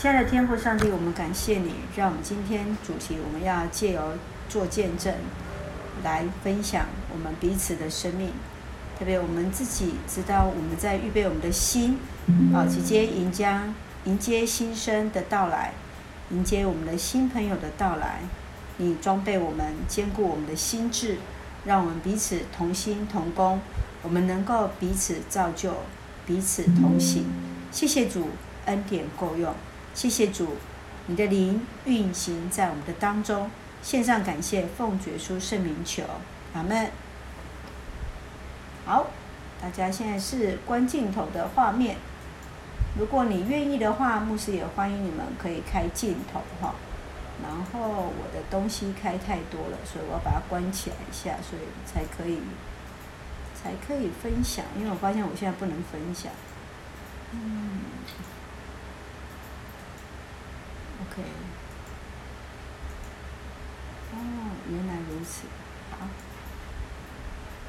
[0.00, 4.12] 亲爱的天父上帝，我们感谢你，让我们今天主题我们要借由
[4.48, 5.12] 做见证
[6.04, 8.30] 来分享我们彼此的生命。
[8.96, 11.98] 特别我们自己知道，我们在预备我们的心，
[12.54, 13.74] 啊，直接迎将
[14.04, 15.72] 迎接新生的到来，
[16.30, 18.20] 迎接我们的新朋友的到来。
[18.76, 21.18] 你装备我们，兼顾我们的心智，
[21.64, 23.60] 让我们彼此同心同工，
[24.04, 25.74] 我们能够彼此造就，
[26.24, 27.24] 彼此同行。
[27.72, 28.28] 谢谢主，
[28.66, 29.52] 恩典够用。
[29.94, 30.56] 谢谢主，
[31.06, 33.50] 你的灵运行在我们的当中。
[33.80, 36.02] 献上感谢，奉主耶稣圣名求，
[36.52, 36.90] 阿门。
[38.84, 39.06] 好，
[39.62, 41.96] 大家现在是关镜头的画面。
[42.98, 46.74] 如果你愿意的话，牧师也欢迎你们可以开镜头哈。
[47.40, 52.40] 然后我的东西开太多了，所以我要把它关起来一下，所以才可以
[53.54, 54.64] 才可以分享。
[54.76, 56.32] 因为我发现我现在不能分享。
[57.30, 57.78] 嗯。
[61.00, 61.22] OK，
[64.12, 64.16] 哦，
[64.70, 65.42] 原来如此，
[65.90, 66.06] 好。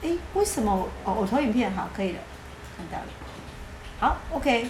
[0.02, 2.19] 哎，为什么哦，我投影片好，可以了，
[2.77, 3.05] 看到了。
[4.00, 4.69] 好，OK，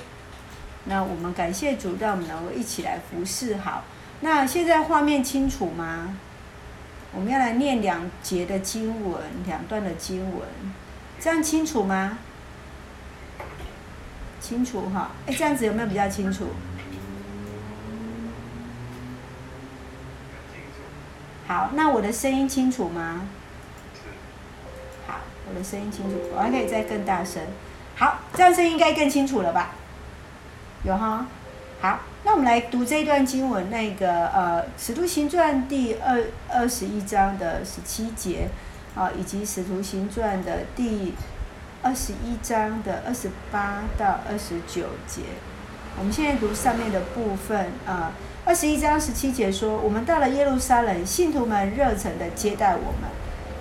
[0.85, 3.55] 那我们感谢主，让我们能够一起来服侍。
[3.57, 3.83] 好，
[4.21, 6.17] 那现在画面清楚吗？
[7.13, 10.47] 我们要来念两节的经文，两段的经文，
[11.19, 12.17] 这样清楚吗？
[14.41, 16.47] 清楚哈，哎，这样子有没有比较清楚？
[21.49, 23.21] 好，那我的声音清楚吗？
[25.07, 25.15] 好，
[25.49, 27.41] 我的声音清楚，我还可以再更大声。
[27.95, 29.71] 好，这样声音应该更清楚了吧？
[30.83, 31.25] 有哈？
[31.81, 38.49] 好，那我们来读这一段经文，那个呃，《使徒行传》第二二十一章的十七节
[38.93, 41.15] 啊，以及《使徒行传》的第
[41.81, 45.23] 二十一章的二十八到二十九节。
[45.99, 48.13] 我们现在读上面的部分啊。
[48.45, 53.09] 二十一章十七节说：“我们到了耶路撒冷，信徒们热诚地接待我们。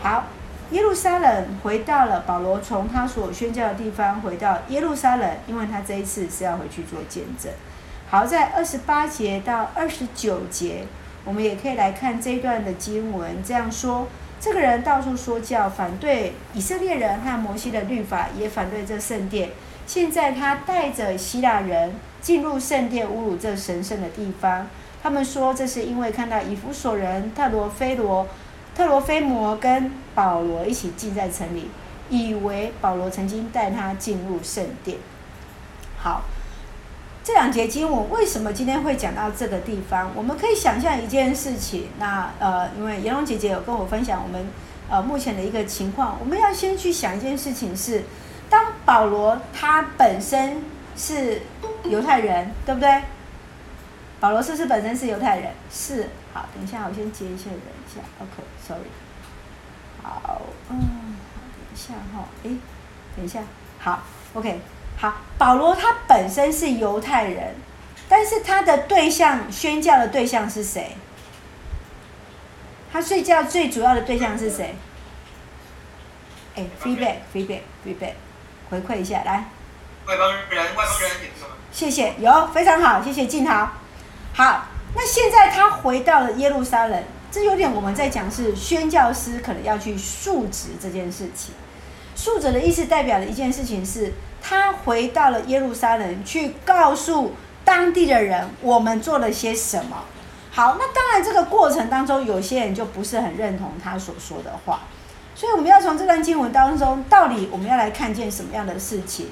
[0.01, 0.29] 好，
[0.71, 7.53] 耶路撒冷回到了保罗从他所宣教的地方回到耶路撒冷，因为他这一次是要回去做见证。
[8.09, 10.85] 好，在二十八节到二十九节，
[11.25, 13.43] 我们也可以来看这一段的经文。
[13.43, 14.07] 这样说，
[14.41, 19.51] 这个人到处说教，反对以色列人和摩西的律法，也反对这圣殿。
[19.89, 24.67] 现在他带着希腊人。”进入圣殿，侮辱这神圣的地方。
[25.03, 28.27] 他们说，这是因为看到以弗所人特罗菲罗、
[28.75, 31.71] 特罗菲摩跟保罗一起进在城里，
[32.11, 34.99] 以为保罗曾经带他进入圣殿。
[35.97, 36.23] 好，
[37.23, 40.11] 这两节经文为什么今天会讲到这个地方？
[40.17, 41.89] 我们可以想象一件事情。
[42.01, 44.49] 那呃，因为颜龙姐姐有跟我分享我们
[44.91, 48.03] 呃目前的一个情况，我们要先去想一件事情是，
[48.51, 50.63] 当保罗他本身
[50.99, 51.41] 是。
[51.85, 53.03] 犹太人对不对？
[54.21, 55.51] 保罗是不是本身是犹太人？
[55.71, 56.09] 是。
[56.35, 58.01] 好，等一下，我先接一下人一下。
[58.21, 58.91] OK，Sorry。
[60.03, 62.51] 好，嗯，等一下哈，诶，
[63.17, 63.41] 等一下，
[63.79, 64.03] 好
[64.35, 64.61] ，OK，
[64.97, 65.15] 好。
[65.39, 67.55] 保罗他本身是犹太人，
[68.09, 70.97] 但是他的对象宣教的对象是谁？
[72.93, 74.75] 他睡觉最主要的对象是谁？
[76.57, 78.15] 哎，feedback，feedback，feedback，
[78.69, 79.45] 回馈一下，来。
[80.09, 81.11] 外邦人，外邦人，
[81.71, 83.73] 谢谢，有非常好，谢谢静豪。
[84.33, 84.65] 好，
[84.97, 91.55] 那现在他回到了耶路撒冷，这有点我们在讲是宣教师可能要去述职这件事情。
[92.17, 100.05] 述职的意思代表的一件事情是，他回到了耶路撒冷，去告诉当地的人我们做了些什么。
[100.51, 104.85] 好，那当然这个过程当中，有些人就不是很认同他所说的话，
[105.35, 109.29] 所以我们要从这段经文当中，到底我们要来看见什么样的事情？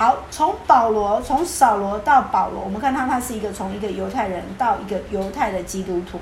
[0.00, 6.18] 好，从保罗，从扫罗到保罗，我们看到他是一个从一个犹太人到一个犹太的基督徒。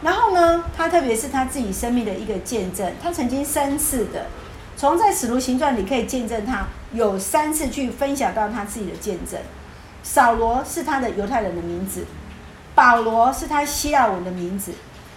[0.00, 4.26] 然后呢，他特别是他自己生命的一个见证，他曾经三次的，
[4.76, 9.40] 从在使徒行传里可以见证他有三次去分享到他自己的见证。
[10.04, 12.06] 扫罗是他的犹太人的名字，
[12.76, 14.70] 保罗是他希腊文的名字。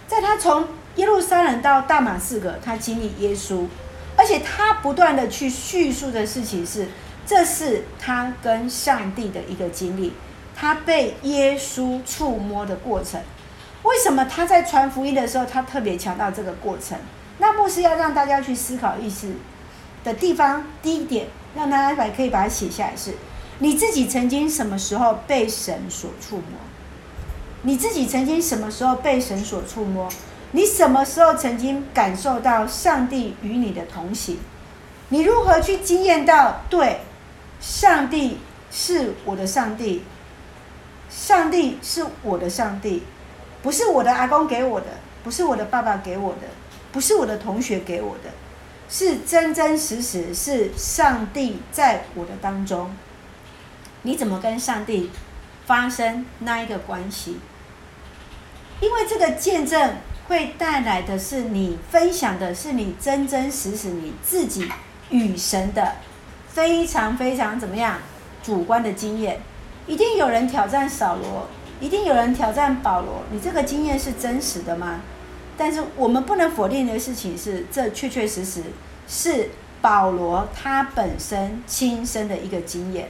[0.08, 3.68] 在他从耶路撒冷到大马士革，他经历耶稣，
[4.16, 6.88] 而且他不断的去叙述的事情是。
[7.26, 10.12] 这是他跟上帝的一个经历，
[10.54, 13.20] 他被耶稣触摸的过程。
[13.82, 16.98] 为什么他在传福音的时候，他特别强调这个过程？
[17.38, 19.32] 那牧师要让大家去思考意思
[20.04, 23.14] 的地方，第一点，让大家来可以把它写下来：是
[23.58, 26.58] 你自己曾经什么时候被神所触摸？
[27.62, 30.08] 你自己曾经什么时候被神所触摸？
[30.52, 34.38] 你什么时候曾经感受到上帝与你的同行？
[35.08, 37.00] 你如何去经验到对？
[37.64, 38.38] 上帝
[38.70, 40.02] 是我的上帝，
[41.08, 43.02] 上帝是我的上帝，
[43.62, 44.86] 不是我的阿公给我的，
[45.22, 46.40] 不是我的爸爸给我的，
[46.92, 48.30] 不是我的同学给我的，
[48.90, 52.94] 是真真实实是上帝在我的当中。
[54.02, 55.10] 你怎么跟上帝
[55.64, 57.38] 发生那一个关系？
[58.80, 59.96] 因为这个见证
[60.28, 64.70] 会带来的是你分享的是你真真实实你自己
[65.08, 65.94] 与神的
[66.54, 67.98] 非常非常怎么样
[68.40, 69.40] 主观的经验。
[69.88, 71.48] 一定有人挑战扫罗，
[71.80, 73.22] 一定有人挑战保罗。
[73.30, 75.00] 你这个经验是真实的吗？
[75.58, 78.62] 但是我们不能否定的事情是，这确确实实
[79.08, 79.50] 是
[79.82, 83.08] 保罗他本身亲身的一个经验。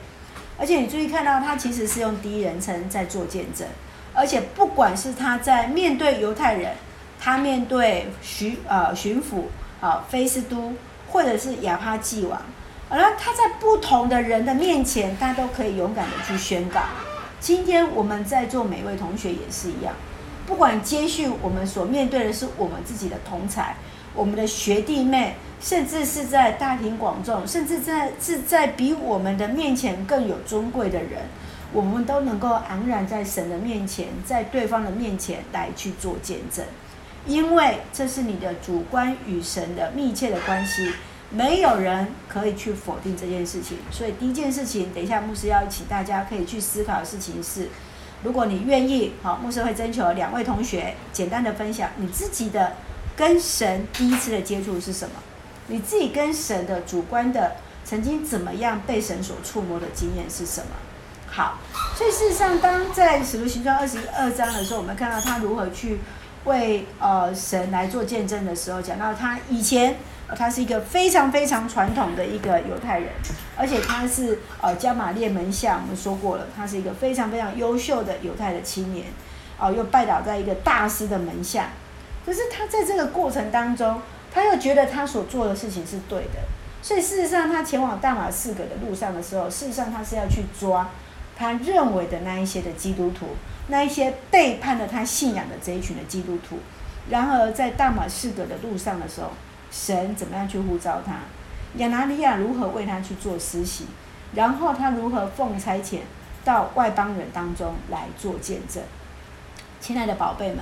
[0.58, 3.67] 而且你注意看到，他其实是用第一人称在做见证。
[4.14, 6.73] 而且不管是他在面对犹太人，
[7.20, 9.44] 他面对巡呃巡抚
[9.81, 10.73] 啊菲斯都，
[11.08, 12.41] 或者是亚哈祭王，
[12.88, 16.81] 而他在不同的人的面前，他都可以勇敢的去宣告。
[17.40, 19.94] 今天我们在座每位同学也是一样，
[20.46, 23.64] 不管接续我们所面对的是我们自己的同侪，
[24.14, 25.34] 我们的学弟妹。
[25.60, 31.22] 甚至是在大庭广众，甚至在是在比我们的面前更有尊贵的人，
[31.72, 36.62] 我们都能够昂然在神的面前，在对方的面前来去做见证，
[37.25, 40.92] 因为这是你的主观与神的密切的关系，
[41.34, 43.78] 没有人可以去否定这件事情。
[43.90, 47.69] 所以第一件事情，等一下牧师要请大家可以去思考的事情是，
[48.22, 52.75] 如果你愿意，好，牧师会征求两位同学简单的分享你自己的
[53.16, 55.16] 跟神第一次的接触是什么。
[55.66, 60.69] 你自己跟神的主观的曾经怎么样被神所触摸的经验是什么？
[61.26, 61.58] 好，
[61.96, 65.98] 所以事实上，当在使徒行传二十二章的时候，我们看到他如何去
[66.44, 69.96] 为呃神来做见证的时候，讲到他以前
[70.36, 73.08] 他是一个非常非常传统的一个犹太人，
[73.56, 79.06] 而且他是呃加玛列门下，我们说过了，他是一个非常非常优秀的犹太的青年，
[79.58, 81.70] 哦、又拜倒在一个大师的门下，
[82.24, 84.00] 可是他在这个过程当中。
[84.36, 86.40] 他又觉得他所做的事情是对的，
[86.82, 90.90] 所以事实上，他前往大马士革的路上的时候，事实上他是要去抓
[91.36, 93.28] 他认为的那一些的基督徒，
[93.68, 96.58] 那一些背叛了他信仰的这一群的基督徒。
[97.08, 99.30] 然而，在大马士革的路上的时候，
[99.74, 101.16] 神怎么样去呼召他？
[101.78, 103.86] 亚拿尼亚如何为他去做施洗？
[104.34, 105.98] 然后他如何奉差遣
[106.44, 108.80] 到外邦人当中来做见证？
[109.80, 110.58] 亲爱的宝贝们。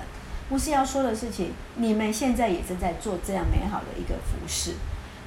[0.48, 4.74] 不是要说的事情，你们现在也正在做这样美好的一个服事，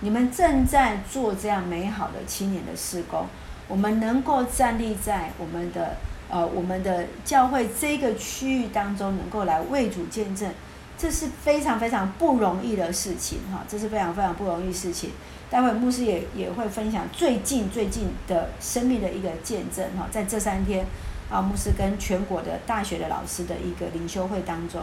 [0.01, 3.25] 你们正在做这样美好的青年的事工。
[3.67, 5.97] 我们能够站立在我们的
[6.29, 10.51] 呃我们的教会这个区域当中，能够来为主见证，
[10.97, 15.11] 这是非常非常不容易的事情哈，这是非常非常不容易事情。
[15.49, 20.85] 待会牧师也也会分享最近最近的生命的一个见证哈，在这三天
[21.29, 24.81] 啊，牧师跟全国的大学的老师的一个灵修会当中。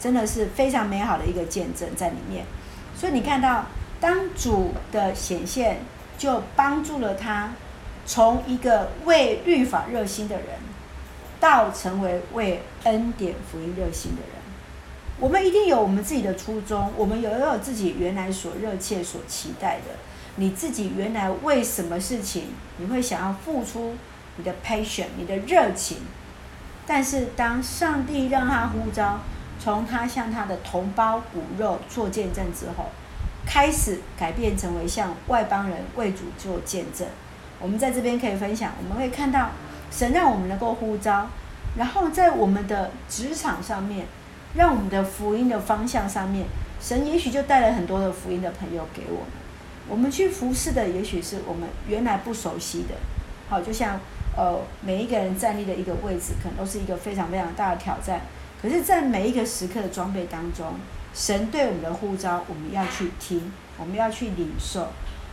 [0.00, 2.46] 真的是非常美好的一个见证在里面，
[2.96, 3.66] 所以你看到，
[4.00, 5.80] 当主的显现
[6.16, 7.50] 就帮助了他，
[8.06, 10.46] 从一个为律法热心的人，
[11.40, 14.37] 到成为为恩典福音热心的人。
[15.20, 19.96] 我们一定有我们自己的初衷，我们有没有自己原来所热切所期待的？
[20.36, 23.96] 你自己原来为什么事情你会想要付出
[24.36, 25.98] 你的 passion，你的热情？
[26.86, 29.20] 但是当上帝让他呼召。
[29.60, 32.84] 从他向他的同胞骨肉做见证之后，
[33.44, 37.04] 开始改变成为向外邦人为主做见证。
[37.58, 39.50] 我们在这边可以分享，我们会看到
[39.90, 41.26] 神让我们能够呼召，
[41.76, 44.06] 然后在我们的职场上面，
[44.54, 46.46] 让我们的福音的方向上面，
[46.80, 49.28] 神也许就带了很多的福音的朋友给我们。
[49.88, 52.94] 我们去服侍的，也许是我们原来不熟悉的。
[53.48, 54.00] 好，就像
[54.36, 58.20] 呃每一个人站立的一个位置，可能都是一个非常非常大的挑战。
[58.60, 60.74] 可是，在每一个时刻的装备当中，
[61.14, 64.88] 神对我们的呼召，我们要去听，我们要去领受，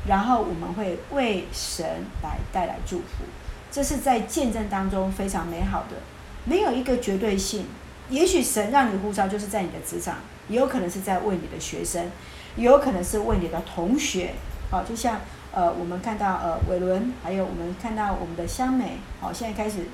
[0.07, 1.85] 然后我们会为神
[2.21, 3.25] 来带来祝福。
[3.71, 5.97] 这是在见证当中非常美好的，
[6.45, 7.65] 没有一个绝对性。
[8.09, 10.15] 也许神让你呼召，就是在你的职场，
[10.47, 12.11] 也有可能是在为你的学生，
[12.55, 14.33] 也有可能是为你的同学。
[14.69, 15.19] 好，就像
[15.51, 19.85] 呃，我们看到呃，伟伦，还有我们看到我们的香美，好，现在开始。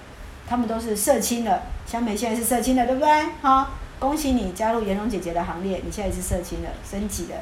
[0.47, 3.07] 他们都是社青了，香美现在是社青了，对不对？
[3.41, 7.35] 好，恭喜你加入颜蓉姐姐的行列，你现在是社青了，升级了。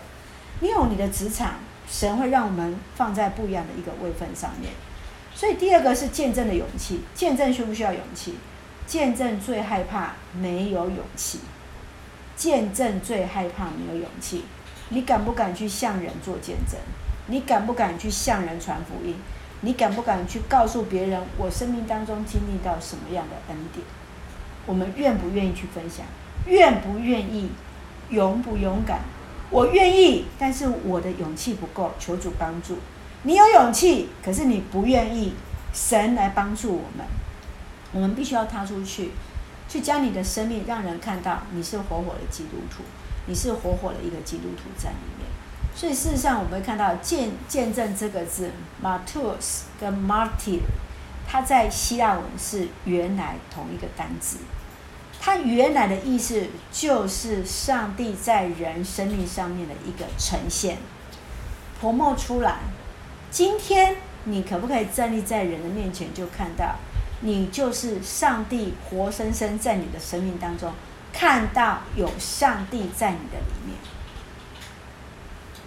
[0.59, 1.55] 你有你的职场，
[1.89, 4.73] 神会让我们放在不一样的一个位份上面。
[5.33, 8.35] 所以第二个是见证的勇气，见证需不需要勇气？
[8.89, 11.41] 见证最害怕没有勇气，
[12.36, 14.46] 见证最害怕没有勇气。
[14.89, 16.79] 你敢不敢去向人做见证？
[17.27, 19.15] 你敢不敢去向人传福音？
[19.62, 23.86] 你敢不敢去告诉别人，我生命当中经历到什么样的恩典？
[24.65, 26.03] 我们愿不愿意去分享？
[26.48, 27.51] 愿不愿意？
[28.10, 29.01] 勇不勇敢？
[29.51, 32.79] 我愿意，但是我的勇气不够，求主帮助。
[33.22, 35.36] 你有勇气，可是你不愿意，
[35.72, 37.05] 神来帮助我们。
[37.91, 39.12] 我们必须要踏出去，
[39.67, 42.84] 去将你的生命让人看到你是活活的基督徒，
[43.25, 45.27] 你是活活的一个基督徒在里面。
[45.75, 48.51] 所以事实上，我们会看到见见证这个字
[48.84, 50.62] ，martyrs 跟 martyr，
[51.27, 54.38] 它在希腊文是原来同一个单字。
[55.22, 60.77] 它原来的意思就是上帝在人生命上面的一个呈现
[61.79, 62.60] 泼墨出来。
[63.29, 66.75] 今天你可不可以站立在人的面前，就看到
[67.21, 70.73] 你就是上帝活生生在你的生命当中，
[71.11, 73.77] 看到有上帝在你的里面。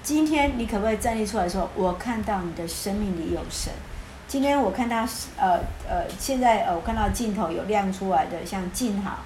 [0.02, 3.72] 今天你可不可以站立出来说：“我看到你的生命里有神。”
[4.26, 5.06] 今天我看到，
[5.36, 9.18] 呃呃，现在呃，我看到镜头有亮出来的，像静好，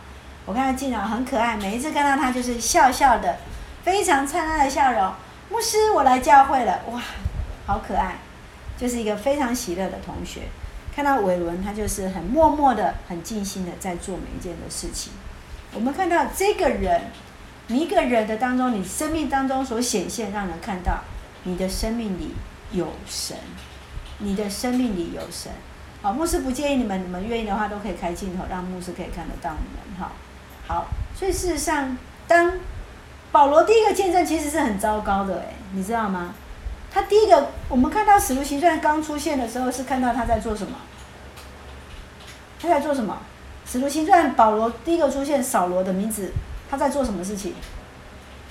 [0.45, 3.38] 我看到静好很可爱，每一次看到他就是笑笑的，
[3.85, 5.12] 非常灿烂的笑容。
[5.49, 7.00] 牧师，我来教会了，哇，
[7.66, 8.16] 好可爱，
[8.76, 10.42] 就是一个非常喜乐的同学。
[10.97, 15.12] 看到伟伦，他就是很默默的、很尽心的在做每一件的事情。
[15.75, 17.03] 我们看到这个人。
[17.69, 21.00] 你一个人的当中，你生命当中所显现，让人看到
[21.43, 22.33] 你的生命里
[22.71, 23.37] 有神，
[24.19, 25.50] 你的生命里有神。
[26.00, 29.99] 好，牧师不建议你们，你们愿意的话都可以开镜头，让牧师可以看得到你们。
[30.00, 30.12] 哈，
[30.69, 30.87] 好。
[31.12, 31.99] 所以事实上，
[32.29, 32.53] 当
[33.33, 36.37] 保罗第一个见证其实是很糟糕的，诶，你知道吗？
[36.97, 40.79] 他第一个，我们看到使徒行传刚出现的时候，是看到他在做什么？
[42.59, 43.19] 他在做什么？
[43.67, 46.33] 使徒行传保罗第一个出现，扫罗的名字。
[46.71, 47.53] 他在做什么事情？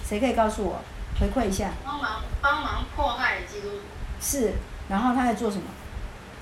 [0.07, 0.75] 谁可以告诉我？
[1.19, 1.71] 回馈一下。
[1.83, 3.75] 帮忙帮忙迫害基督徒。
[4.21, 4.53] 是，
[4.89, 5.63] 然后他在做什么？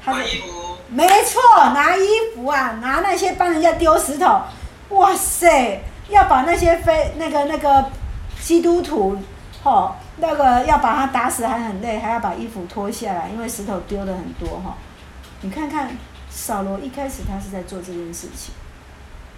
[0.03, 0.75] 他拿衣服。
[0.89, 1.41] 没错，
[1.73, 2.05] 拿衣
[2.35, 4.41] 服啊，拿那些帮人家丢石头。
[4.89, 7.89] 哇塞，要把那些非那个那个
[8.41, 9.17] 基督徒，
[9.63, 14.77] 吼，那个要把他打死还很累，还要把衣服脱下来，因为石头丢的很多哈。
[15.41, 15.97] 你看看
[16.29, 18.53] 扫罗一开始他是在做这件事情，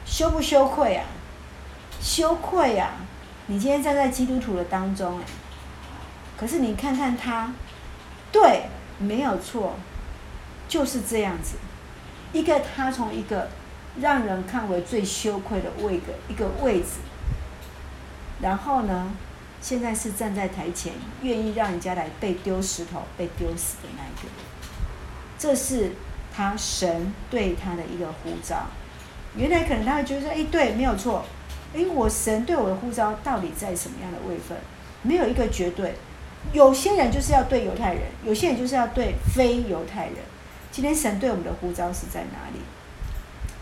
[0.06, 1.06] 羞不羞愧啊？
[2.02, 2.92] 羞愧、啊！
[3.48, 5.24] 你今天站在基督徒的当中，哎，
[6.38, 7.54] 可是你看看他，
[8.32, 9.76] 对，没有错，
[10.68, 11.56] 就是这样子。
[12.34, 13.48] 一个他从一个
[14.02, 17.00] 让人看为最羞愧的位个一个位置，
[18.42, 19.12] 然后呢，
[19.62, 24.30] 现在是站在台前，愿意让人家来被丢石头、被丢死的那一个。
[25.38, 25.92] 这是
[26.36, 28.68] 他神对他的一个呼召。
[29.36, 31.26] 原来可能他会觉得说，哎，对，没有错。
[31.74, 34.58] 诶，我神对我的呼召到底在什么样的位分？
[35.02, 35.96] 没有一个绝对。
[36.54, 40.16] 有些人就是要对犹太人，有些人就是要对非犹太人。
[40.72, 42.60] 今天神对我们的呼召是在哪里？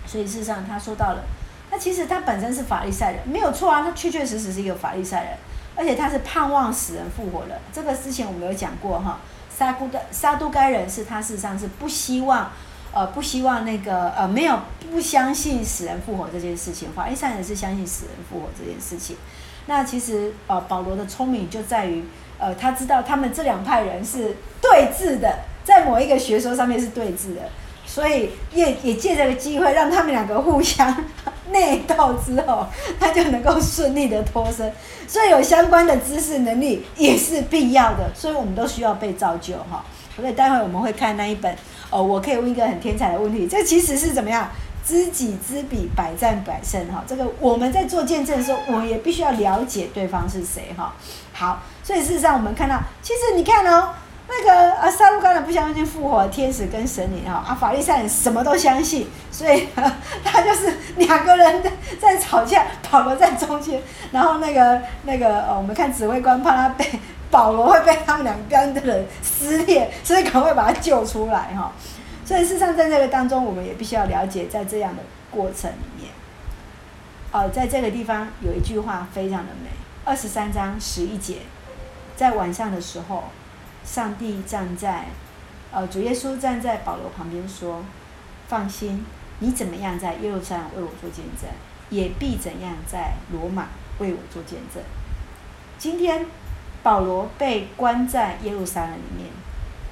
[0.06, 1.24] 所以事实上，他说到了，
[1.72, 5.38] 他其实他本身是法利赛人，没有错啊，他确确实实是一个法利赛人，
[5.76, 7.60] 而且他是盼望死人复活的。
[7.72, 12.52] 这个之前我们有讲过哈，撒都该撒都该人是他事实上是不希望。
[12.96, 14.56] 呃，不希望那个呃，没有
[14.92, 19.18] 不相信死人复活这件事情的话，法利赛人是相信死人复活这件事情。
[19.66, 22.04] 那其实呃，保罗的聪明就在于，
[22.38, 27.50] 呃，他知道他们这两派人是对峙的，在某一个学说上面是对峙的，
[27.94, 31.06] 所以也也借这个机会让他们两个互相
[31.52, 32.66] 内斗之后，
[33.00, 34.74] 他就能够顺利的脱身。
[35.08, 39.86] 所以有相关的知识能力也是必要的，所以我们都需要被造就哈。
[40.16, 41.56] 所以待会我们会看那一本。
[41.92, 44.50] 哦，我可以问一个很天才的问题，这其实是怎么样？
[44.84, 47.04] 知己知彼，百战百胜哈。
[47.08, 50.96] 这个我们在做见证的时候，我也必须要了解对方是谁哈。
[51.32, 53.90] 好，所以事实上我们看到，其实你看哦，
[54.28, 59.68] 那个啊，撒都该人不相信复活天使跟神灵哈，啊，法利赛人什么都相信，所以
[60.24, 66.86] 他就是两个人在在吵架，保罗在中间，然后那个那个呃，我们看指挥官怕他被。
[67.34, 71.74] 保罗会被他们两边的人撕裂，所以赶快把他救出来哈。
[72.24, 75.02] 所以事实上，在这个当中，我们也必须要了解，在这样的
[75.32, 76.12] 过程里面，
[77.32, 79.70] 哦，在这个地方有一句话非常的美，
[80.06, 81.38] 二十三章十一节，
[82.16, 83.24] 在晚上的时候，
[83.86, 85.06] 上帝站在，
[85.72, 87.84] 呃，主耶稣站在保罗旁边说
[88.48, 89.06] ：“放心，
[89.40, 91.50] 你怎么样在耶路撒冷为我做见证，
[91.90, 93.68] 也必怎样在罗马
[94.00, 94.82] 为我做见证。”
[95.78, 96.26] 今天。
[96.84, 99.30] 保罗被关在耶路撒冷里面，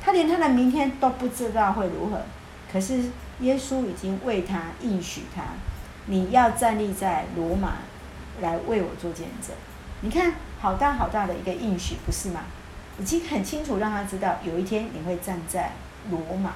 [0.04, 2.20] 他连他的明天都不知道会如何。
[2.70, 3.06] 可是
[3.40, 5.42] 耶稣已经为他应许他，
[6.08, 7.76] 你要站立在罗马
[8.42, 9.56] 来为我做见证。
[10.02, 12.42] 你看，好大好大的一个应许，不是吗？
[13.00, 15.72] 已经很清楚让他知道，有一天你会站在
[16.10, 16.54] 罗马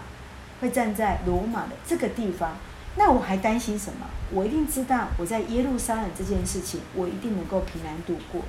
[0.61, 2.55] 会站在罗马的这个地方，
[2.95, 4.07] 那我还担心什么？
[4.31, 8.41] 我一定知道我在耶路撒冷这件事情，我一定能够平安度过，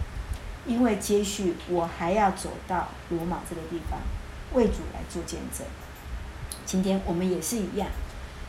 [0.67, 4.01] 因为接续我还要走到罗马这个地方，
[4.55, 5.67] 为主来做见证。
[6.65, 7.89] 今天我们也是一样，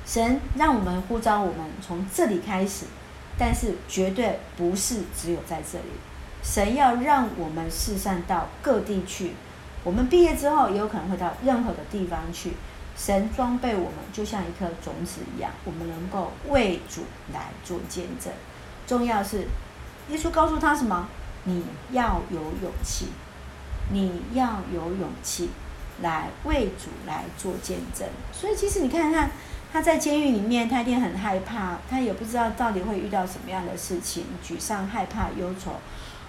[0.05, 2.85] 神让我们呼召我们从这里开始，
[3.37, 5.91] 但是绝对不是只有在这里。
[6.49, 9.33] 神要让我们四散到各地去，
[9.83, 12.53] 我们毕业之后也有可能会到任何的地方去。
[12.95, 18.31] 神装备我们，就像一颗种子一样，我们能够为主来做见证。
[18.87, 19.45] 重要是，
[20.09, 21.09] 耶稣告诉他什么？
[21.43, 23.09] 你要有勇气，
[23.91, 25.49] 你要有勇气
[26.01, 28.07] 来为主来做见证。
[28.31, 29.29] 所以，其实你看看
[29.71, 35.73] 他在监狱里面，他一定很害怕，他也不知道到底会遇到什么样的事情，沮丧、害怕、忧愁。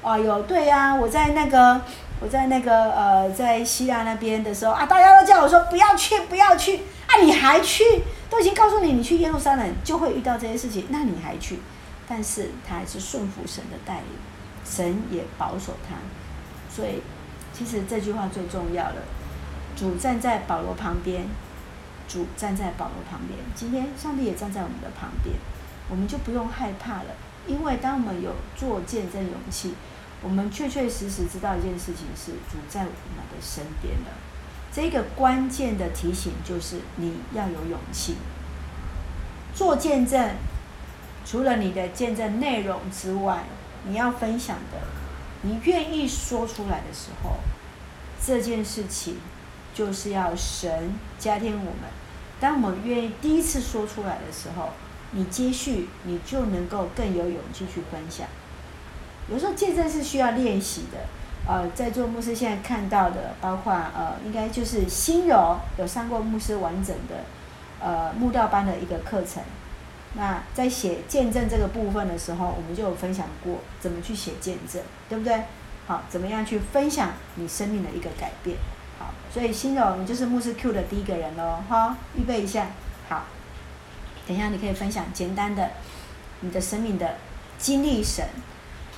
[0.03, 1.81] 哦哟，对呀、我在那个，
[2.21, 6.77] 我在那个呃，在希腊那边的时候啊，大家都叫我说不要去，不要去
[7.07, 7.85] 啊，你还去？
[8.31, 11.59] 都已经告诉你，你去耶路撒冷就会遇到这些事情，那你还去？
[12.09, 14.05] 但是他还是顺服神的带领，
[14.65, 15.97] 神也保守他，
[16.75, 17.03] 所以
[17.53, 18.97] 其实这句话最重要了。
[19.77, 21.27] 主站在保罗旁边，
[22.09, 25.37] 主站在保罗旁边，今天上帝也站在我们的旁边，
[25.91, 27.11] 我们就不用害怕了。
[27.49, 29.73] 因为当我们有做见证勇气，
[30.23, 34.13] 我们确确实实知道一件事情是主在我们的身边了。
[34.71, 38.17] 这个关键的提醒就是你要有勇气
[39.55, 40.33] 做见证。
[41.25, 43.45] 除了你的见证内容之外，
[43.87, 44.79] 你要分享的，
[45.43, 47.37] 你愿意说出来的时候，
[48.23, 49.17] 这件事情
[49.75, 51.91] 就是要神加添我们。
[52.39, 54.71] 当我们愿意第一次说出来的时候。
[55.13, 58.27] 你接续，你就能够更有勇气去分享。
[59.31, 60.99] 有时候见证是需要练习的。
[61.47, 67.25] 呃，在座牧师现在看到的，包括呃，应该就是新柔有上过牧师完整的
[67.81, 69.43] 呃木道班的一个课程。
[70.15, 75.43] 那在写见证这个部分的时候，我们就有分享过怎么去写见证，对不对？
[75.87, 78.59] 好，怎么样去分享你生命的一个改变？
[78.99, 81.63] 好，所以新柔，你就是牧师 Q 的第一个人喽。
[81.69, 82.67] 哈，预备一下，
[84.29, 85.71] 等一下，你可以分享简单的
[86.41, 87.15] 你的生命的
[87.59, 88.25] 经历神，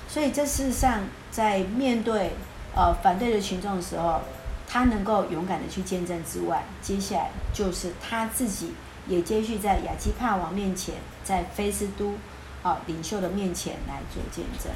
[0.08, 2.32] 所以这事实上在面对
[2.74, 4.20] 呃反对的群众的时候，
[4.66, 8.74] 他能够勇敢的去见证之外，接下来就是他自己
[9.06, 12.16] 也接续在亚基帕王面前，在菲斯都
[12.64, 14.72] 啊、领袖的面前来做见证，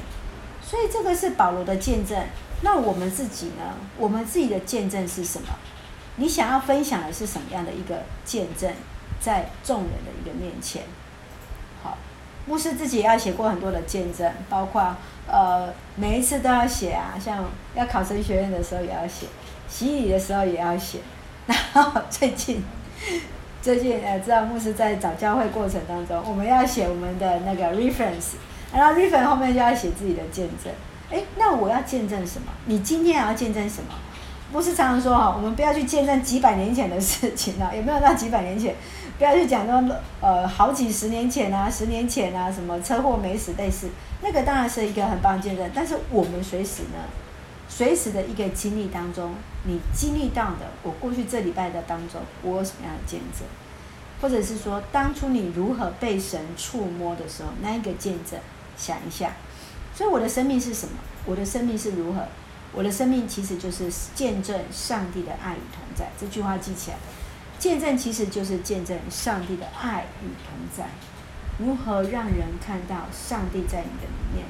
[0.61, 2.17] 所以这个是保罗的见证。
[2.61, 3.75] 那我们自己呢？
[3.97, 5.49] 我们自己的见证是什么？
[6.15, 8.73] 你想要分享的是什么样的一个见证？
[9.25, 10.83] 在众人的一个面前，
[11.81, 11.97] 好，
[12.45, 14.95] 牧师自己也要写过很多的见证，包括
[15.27, 19.25] 呃每一次都要写啊，像要考神学院的时候也要写，
[19.67, 20.99] 洗礼的时候也要写，
[21.49, 22.63] 然后最近
[23.63, 28.35] 最近呃知道牧师在找教会过程当中，我们要写我们的那个 reference，
[28.71, 30.71] 然后 reference 后面就要写自己的见证，
[31.09, 32.51] 诶，那我要见证什么？
[32.65, 33.95] 你今天要见证什么？
[34.53, 38.75] 牧师常常说哈，我们不要去见证几百年前的事情了，有没有到几百年前？
[39.17, 43.89] 不要去讲说，呃，好几十年前啊，十年前啊，什么车祸没死类似，
[44.21, 45.71] 那个当然是一个很棒的见证。
[45.73, 46.99] 但是我们随时呢，
[47.69, 49.31] 随时的一个经历当中，
[49.63, 53.47] 你经历到的，我过去这礼拜的当中，我有什么样的见证，
[54.21, 58.37] 或者是说当初你如何被神触摸的时候，那一个见证，
[58.75, 59.31] 想一下。
[59.95, 60.95] 所以我的生命是什么？
[61.25, 62.21] 我的生命是如何？
[62.73, 66.09] 我的生命其实就是见证上帝的爱与同在。
[66.19, 66.97] 这句话记起来。
[67.57, 70.89] 见证其实就是见证上帝的爱与同在，
[71.57, 74.45] 如何让人看到上帝在你的里面？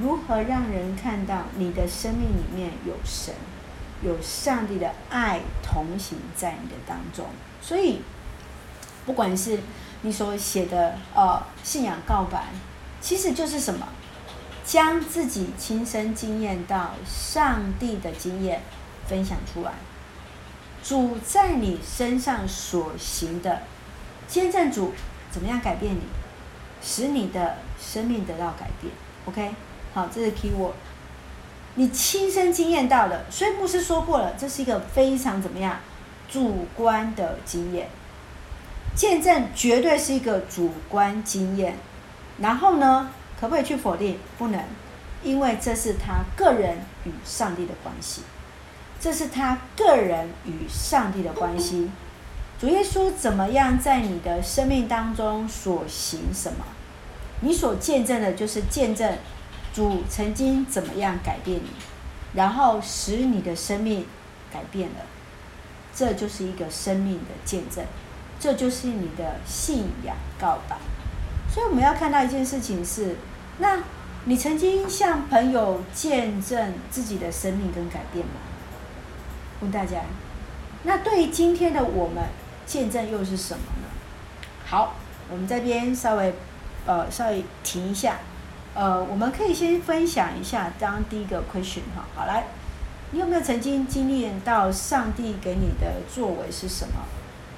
[0.00, 3.34] 如何让人看到你的生命里面有神，
[4.02, 7.26] 有上帝的爱同行在你的当中？
[7.60, 8.02] 所以，
[9.04, 9.58] 不管是
[10.02, 12.46] 你所写的呃信仰告白，
[13.00, 13.88] 其实就是什么？
[14.64, 18.60] 将自己亲身经验到上帝的经验
[19.06, 19.72] 分享出来。
[20.88, 23.60] 主在你身上所行的
[24.26, 24.94] 见证，主
[25.30, 26.00] 怎么样改变你，
[26.82, 28.90] 使你的生命得到改变
[29.26, 29.54] ？OK，
[29.92, 30.72] 好，这是 key word。
[31.74, 35.76] 你亲身经验到的，所以牧师说过了，这是一个非常怎么样
[36.26, 37.90] 主观的经验。
[38.94, 41.76] 见证绝对是一个主观经验。
[42.38, 44.18] 然后呢，可不可以去否定？
[44.38, 44.64] 不能，
[45.22, 48.22] 因为这是他个人与上帝的关系。
[49.00, 51.90] 这是他个人与上帝的关系。
[52.60, 56.64] 主耶稣怎么样在你的生命当中所行什么？
[57.40, 59.16] 你所见证的就是见证
[59.72, 61.70] 主曾经怎么样改变你，
[62.34, 64.04] 然后使你的生命
[64.52, 65.06] 改变了。
[65.94, 67.84] 这就是一个生命的见证。
[68.40, 70.76] 这就是你的信仰告白。
[71.48, 73.14] 所以我们要看到一件事情是，
[73.58, 73.84] 那
[74.24, 78.32] 你曾经向朋友见证自己的生命跟改变吗？
[79.60, 80.02] 问大家，
[80.84, 82.24] 那对于今天的我们，
[82.66, 83.88] 见证又是什么呢？
[84.64, 84.94] 好，
[85.30, 86.34] 我们这边稍微
[86.86, 88.18] 呃稍微停一下，
[88.74, 92.04] 呃，我们可以先分享一下当第一个 question 哈。
[92.14, 92.46] 好，来，
[93.10, 97.04] 你有没有曾经经历到上帝给你的作为是什么？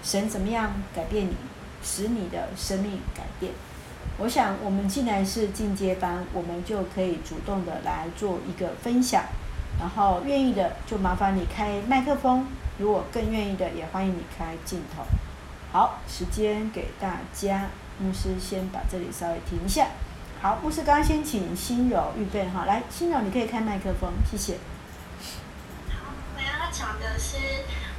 [0.03, 1.37] 神怎么样改变你，
[1.83, 3.53] 使你的生命改变？
[4.19, 9.25] 我想，我们既然是进阶班，我们就可以主动的来做一个分享，
[9.81, 12.47] 然后愿意的就麻烦你开麦克风，
[12.79, 15.03] 如果更愿意的，也欢迎你开镜头。
[15.73, 19.87] 好，时间给大家，牧师先把这里稍微停一下。
[20.41, 24.59] 好，牧师刚刚先请心柔预备哈，来，心柔你可以开麦克风，谢谢。
[25.89, 27.39] 好，我要讲的是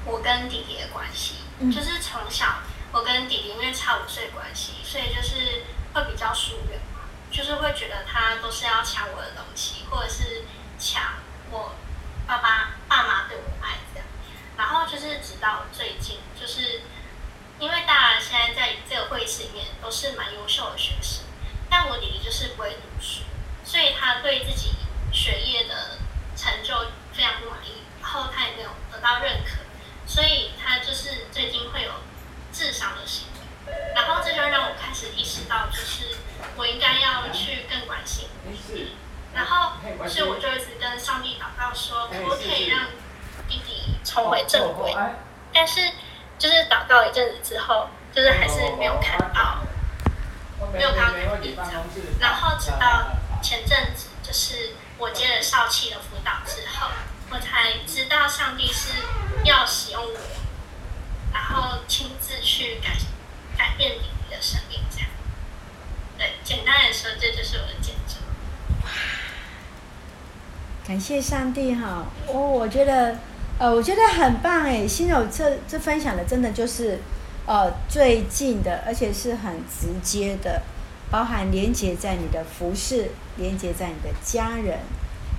[0.06, 2.46] 我跟弟弟的关系，嗯、就是从小
[2.94, 5.64] 我跟弟弟因为差五岁关系，所以就是。
[5.94, 10.44] 会比较疏远嘛，就是会觉得他都是要抢我的东西，或者是
[10.80, 11.04] 抢
[11.52, 11.76] 我
[12.26, 14.08] 爸爸爸妈对我的爱这样。
[14.58, 16.82] 然后就是直到最近，就是
[17.60, 21.24] 因为大家现在在这个会议室里面都是蛮优秀的学生，
[21.70, 23.24] 但我弟弟就是不会读书，
[23.64, 24.72] 所以他对自己
[25.12, 25.98] 学业的
[26.36, 26.74] 成就
[27.14, 29.62] 非常不满意，然后他也没有得到认可，
[30.06, 31.92] 所以他就是最近会有
[32.54, 33.74] 智商的行为。
[33.96, 36.18] 然后这就让我开始意识到，就是
[36.56, 38.28] 我应该要去更关心。
[39.34, 39.74] 然后，
[40.08, 42.88] 所以我就一直跟上帝祷告说，可不可以让
[43.48, 44.96] 弟弟重回正轨？
[45.54, 45.92] 但是，
[46.38, 49.62] 就是祷告一阵子之后，就是还是没有看到，
[50.74, 51.56] 没有看到改变。
[52.20, 53.08] 然后直到
[53.42, 56.88] 前阵子，就是我接了少气的辅导之后，
[57.30, 58.94] 我才知道上帝是
[59.44, 60.20] 要使用我，
[61.34, 62.90] 然后亲自去改。
[63.58, 65.10] 改变你的生命，这样。
[66.18, 68.18] 对，简单来说，这就是我的见证。
[70.88, 72.06] 感谢上帝哈！
[72.28, 73.16] 哦、我觉得，
[73.60, 74.88] 呃，我觉得很棒哎。
[74.88, 77.00] 新手这这分享的真的就是，
[77.46, 80.64] 呃，最近的，而且是很直接的，
[81.12, 84.80] 包含连接在你的服饰，连接在你的家人，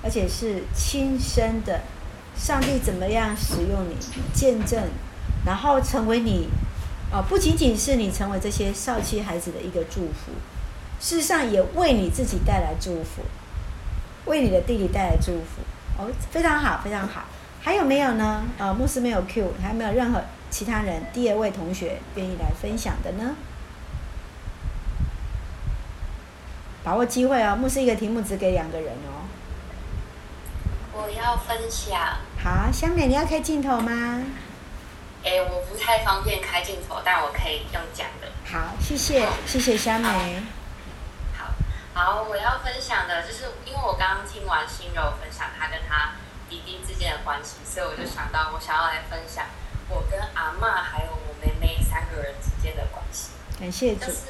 [0.01, 1.81] 而且是亲身的。
[2.35, 3.95] 上帝怎么样使用你，
[4.33, 4.81] 见证，
[5.45, 6.49] 然后成为你。
[7.11, 10.31] 哦，不仅仅是你成为这些少期孩子的一个祝福，
[10.99, 13.21] 事实上也为你自己带来祝福，
[14.25, 15.61] 为你的弟弟带来祝福。
[15.97, 17.25] 哦，非常好，非常好。
[17.61, 18.43] 还有没有呢？
[18.57, 21.03] 呃，牧师没有 Q，还有没有任何其他人？
[21.13, 23.35] 第二位同学愿意来分享的呢？
[26.83, 29.23] 把握机会哦，牧师一个题目只给两个人哦。
[30.91, 31.97] 我要分享。
[32.43, 34.23] 好，香美，你要开镜头吗？
[35.23, 38.27] 哎，我不太方便开镜头，但我可以用讲的。
[38.45, 40.43] 好，谢谢，谢谢香梅。
[41.93, 46.13] 好，我要分享的就是，因为我刚刚听完心柔分享她跟她
[46.49, 49.45] 弟弟之间的关系，所以我就想到，我想要来分享
[49.89, 53.29] 我跟阿嬷还有我妹妹三个人之间的关系。
[53.59, 54.07] 感谢主。
[54.07, 54.21] 就是，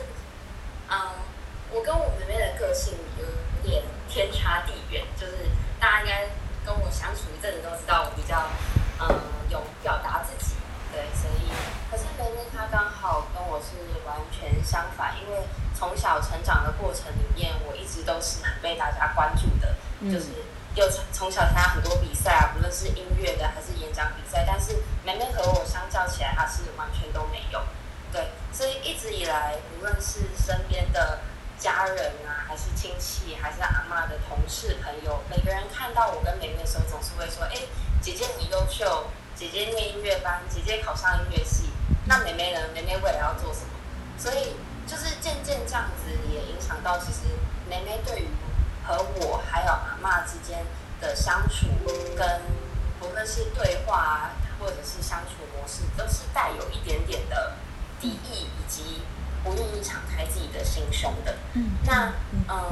[0.89, 0.99] 嗯，
[1.71, 3.25] 我跟我妹妹的个性有
[3.63, 5.47] 点天差地远，就是
[5.79, 6.27] 大家应该
[6.65, 8.45] 跟我相处一阵子都知道，我比较
[8.99, 9.07] 嗯
[9.49, 10.55] 有表达自己。
[10.91, 11.49] 对，所以
[11.89, 13.71] 可是妹妹她刚好跟我是
[14.05, 15.41] 完全相反，因为
[15.73, 20.27] 从小成长的过程里面，我一直都是很被大家关注的，嗯、就是
[20.75, 27.61] 又从从小参加很多比赛啊，不论是音乐的还是演讲比赛，但是妹妹和我相较起来，她是完全都没有。
[28.11, 31.19] 对，所以一直以来，无论是身边的
[31.57, 37.57] 家人啊，还是亲戚，还是阿妈的同事朋友，每个人看到我跟妹妹的时候，总是会说：“哎，
[38.01, 41.71] 姐姐很优秀。”姐姐念音乐班，姐姐考上音乐系，
[42.05, 42.59] 那妹妹呢？
[42.71, 43.67] 妹妹未来要做什么？
[44.15, 44.55] 所以
[44.93, 47.21] 就是渐渐这样子，也影响到其实
[47.67, 48.27] 梅梅对于
[48.85, 50.63] 和我还有阿嬷之间
[51.01, 51.65] 的相处，
[52.15, 52.41] 跟
[52.99, 57.53] 不论是对话啊，或者是相处模式，都是带有一点点的
[57.99, 59.01] 敌意，以及
[59.43, 61.37] 不愿意敞开自己的心胸的。
[61.53, 62.13] 嗯，那
[62.47, 62.63] 嗯。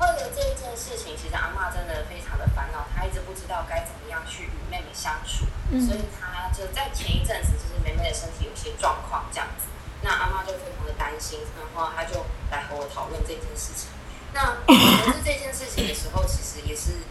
[0.00, 9.66] 为了这一件事情，其实阿嬷真的非常的烦恼，她一直不知道该怎么样去与妹妹相处，嗯、所以她就在前一阵子，就是梅梅的身体有些状况这样子，
[10.02, 13.88] 那阿嬷就非常的担心，然后她就来和我讨论这件事情。
[14.34, 17.02] 那 可是这件事情的时候，其实也是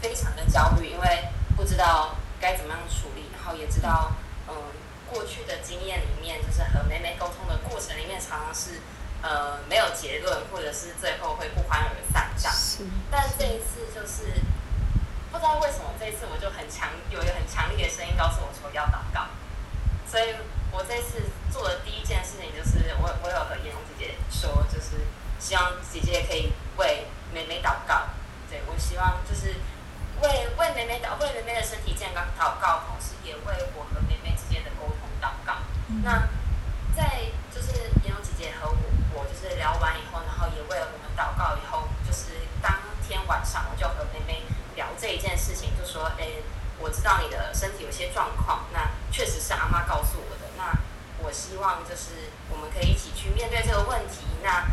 [0.00, 1.24] 非常的焦虑，因为
[1.56, 4.12] 不知道该怎么样处理，然后也知道，
[4.48, 4.54] 嗯，
[5.08, 8.80] 过去的经验里面，就是和妹妹沟通的过程里面，常常是。
[9.22, 12.54] 呃，没有结论，或者是最后会不欢而散这样。
[12.56, 12.84] 是。
[13.10, 14.32] 但这一次就是
[15.30, 19.26] 不知道为什么，这一次我就很强，有一个很强烈的声音告诉我说要祷告。
[20.10, 20.34] 所以
[20.72, 25.06] 我这次做的第一件事情就是我我有和妍蓉姐姐说，就是
[25.38, 28.08] 希望姐姐可以为妹妹祷告。
[28.50, 29.54] 对，我希望就是
[30.20, 35.62] 为为妹妹祷，为妹妹的身体健康祷告，同时也为我和妹妹之间的沟通祷告。
[35.86, 36.26] 嗯、那
[36.96, 37.70] 在就是
[38.02, 38.76] 妍蓉姐姐和我
[39.14, 42.74] 我就是聊完以后，然后也为了我们祷告以后，就是当
[43.06, 44.42] 天晚上我就和妹妹
[44.74, 46.42] 聊这一件事情，就说：哎，
[46.80, 50.50] 我知道你的身体有些状况，那确实是阿妈告诉我的。
[50.56, 50.72] 那
[51.22, 54.26] 我希望就是我们可以一起去面对这个问题。
[54.42, 54.66] 那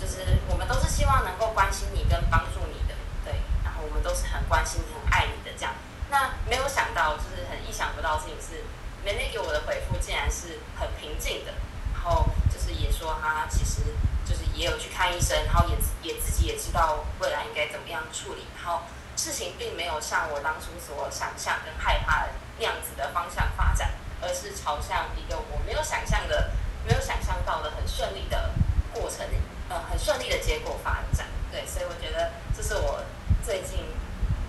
[0.00, 2.94] 就是我们都是希望能够关心你跟帮助你的。
[3.24, 3.34] 对。
[3.64, 5.74] 然后我们都是很关心你、很爱你的这样。
[6.10, 8.64] 那没有想到，就是很意想不到的事情是，
[9.04, 11.52] 妹妹给我的回复竟然是很平静的。
[11.94, 13.80] 然后就是也说她其实
[14.26, 18.46] 就是也有去看医生，然后也也自己也知道未来应该怎么样处理。
[18.56, 18.82] 然后
[19.16, 22.30] 事情并没有像我当初所想象跟害怕的
[22.62, 26.52] 那样子的方向发展，而是朝向一个我没有想象的、
[26.86, 28.50] 没有想象到的很顺利的
[28.94, 29.26] 过程，
[29.68, 31.26] 呃，很顺利的结果发展。
[31.50, 33.02] 对，所以我觉得这是我。
[33.44, 33.80] 最近，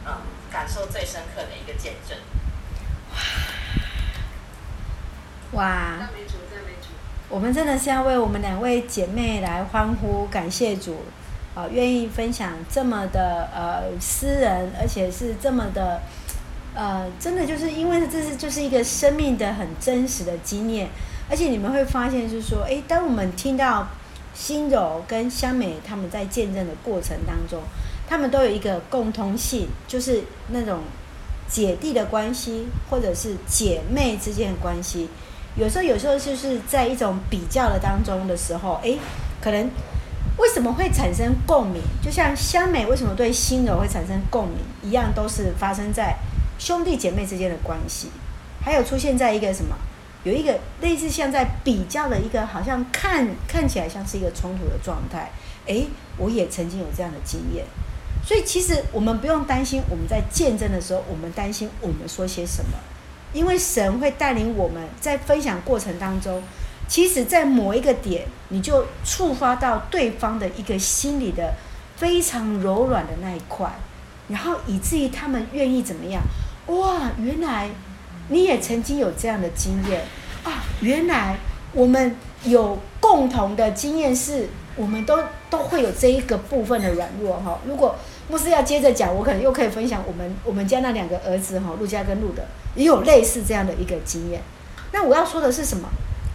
[0.06, 0.14] 嗯，
[0.52, 2.16] 感受最深刻的一个见证。
[5.54, 5.98] 哇！
[7.30, 11.06] 我们真的是要为我们两位姐妹来欢呼，感谢主，
[11.56, 16.04] 啊、呃，愿意分享这么的呃私人，而且是这么的，
[16.76, 20.90] 呃，真的就是因为这是就是一个生命的很真实的经验，
[21.30, 23.88] 而且你们会发现就是说，哎，当我们听到
[24.34, 27.62] 心柔跟香美他们在见证的过程当中。
[28.06, 30.80] 他们都有一个共通性，就是那种
[31.48, 35.08] 姐弟的关系，或者是姐妹之间的关系。
[35.56, 39.00] 有时候，有时候就是在一种比较的当中的时候，诶，
[39.42, 39.68] 可能
[40.38, 41.82] 为什么会产生共鸣？
[42.04, 46.13] 就像香美为什么对心柔会产生共鸣一样，都是发生在
[46.64, 48.08] 兄弟姐妹之间的关系。
[48.64, 49.76] 还有出现在一个什么？
[50.24, 55.30] 有一个类似像在比较的一个，好像看看起来像是一个冲突的状态。
[55.66, 57.66] 诶，我也曾经有这样的经验。
[58.26, 62.78] 所以其实我们不用担心，我们在见证的时候，我们担心我们说些什么，
[63.34, 66.42] 因为神会带领我们在分享过程当中，
[66.88, 71.56] 其实，在某一个点，你就触发到对方的一个心里的
[71.98, 73.70] 非常柔软的那一块，
[74.30, 76.22] 然后以至于他们愿意怎么样？
[76.68, 77.70] 哇，原来
[78.30, 80.02] 你也曾经有这样的经验
[80.44, 80.64] 啊！
[80.82, 81.38] 原来
[81.74, 87.60] 我们有共同的经验，是我们都都会有这一个部分的软弱哈。
[87.68, 87.96] 如果
[88.30, 92.42] 牧师要接着讲，我可能又可以分享我们我们家那两个儿子哈，陆家跟陆德
[92.76, 94.42] 也有类似这样的一个经验。
[94.94, 95.90] 那我要说的是什么？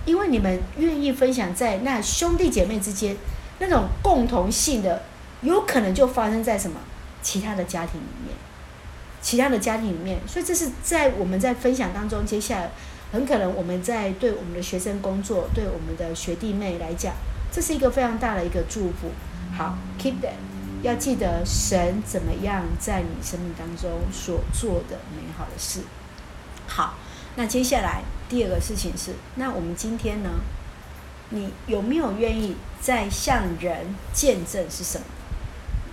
[0.04, 3.16] 因为你们愿意分享在那兄弟姐妹之间
[3.58, 5.02] 那种共同性的，
[5.42, 6.80] 有可能就发生在什么
[7.22, 8.34] 其他的家庭里面，
[9.28, 10.18] 其他的家庭里面。
[10.26, 12.70] 所以这是在我们在分享当中，接下来
[13.12, 17.12] 很可能我们在对我们的学生工作，对我们的学弟妹来讲，
[17.52, 19.10] 这是一个非常大的一个祝福。
[19.54, 20.32] 好，keep that。
[20.80, 25.80] 要记得神怎么样在你生命当中所做的美好的事。
[26.66, 26.94] 好，
[27.36, 30.30] 那接下来第二个事情是，那我们今天呢？
[31.30, 35.04] 你有没有愿意在向人见证是什么？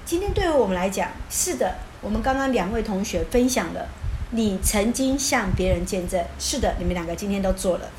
[0.05, 1.75] 今天对于我们来讲，是的。
[2.05, 3.87] 我们刚刚两位同学分享了，
[4.29, 7.89] 你曾经向别人见证，是的，你们两个今天都做了，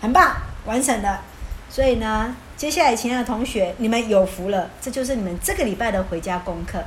[0.00, 1.22] 很棒，完成了。
[1.68, 6.84] 所以呢，接下来，亲爱的同学，你们有福了，这就是你们这个礼拜的回家功课。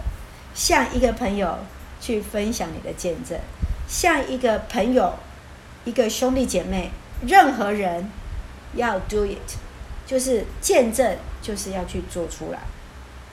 [0.53, 1.60] 向一个朋友
[1.99, 3.38] 去分享你的见证，
[3.86, 5.13] 向一个朋友、
[5.84, 6.89] 一个兄弟姐妹，
[7.27, 8.10] 任何人
[8.75, 9.57] 要 do it，
[10.07, 12.60] 就是见证，就是要去做出来，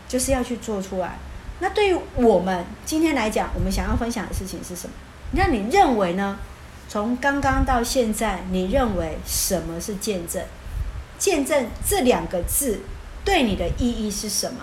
[0.09, 1.19] 就是要去做出来。
[1.61, 4.95] 那对于我们今天来讲，我们想要分享的事情是什么？
[5.33, 6.39] 那你认为呢？
[6.89, 10.43] 从刚刚到现在，你认为什么是见证？
[11.19, 12.81] 见证这两个字
[13.25, 14.61] 对你的意义是什么？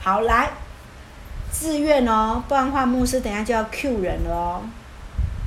[0.00, 0.50] 好，来，
[1.52, 4.62] 自愿哦，不然话牧师等下就要 Q 人了哦。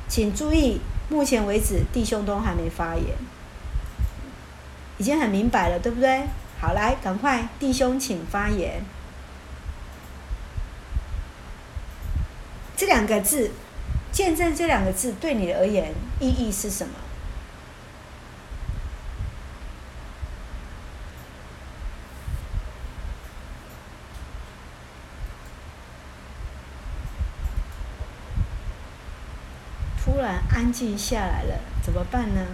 [0.08, 3.16] 请注意，目前为止弟兄都还没发言，
[4.96, 6.22] 已经很明白了，对不对？
[6.58, 8.82] 好，来，赶快，弟兄请发言。
[12.76, 13.50] 这两个字，
[14.12, 16.92] 见证这两个字对你而言意义是什么？
[30.04, 32.46] 突然安静下来了，怎么办呢？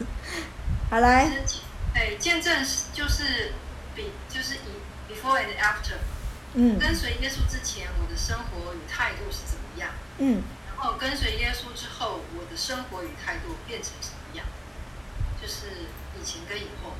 [0.90, 1.30] 好来，
[1.94, 3.52] 哎，见证就是
[3.94, 5.94] 比就是以 before and after，
[6.54, 9.90] 嗯，跟随耶稣之前，我的生活与态度是怎么样？
[10.18, 14.46] 嗯，然后跟随耶稣之后，我的生活与态度变成什么样？
[15.40, 15.86] 就是
[16.20, 16.92] 以前跟以后。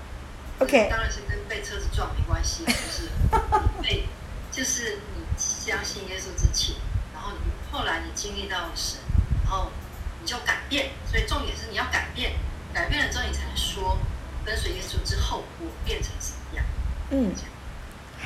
[0.61, 0.89] OK。
[0.91, 3.09] 当然是跟被车子撞没关系，就是
[3.83, 4.07] 被，
[4.53, 6.77] 就是你相信耶稣之前，
[7.13, 9.01] 然后你后来你经历到神，
[9.45, 9.73] 然后
[10.21, 10.91] 你就改变。
[11.11, 12.35] 所以重点是你要改变，
[12.73, 13.99] 改变了之后你才能说
[14.45, 16.65] 跟随耶稣之后我变成什么样。
[17.11, 17.35] 嗯，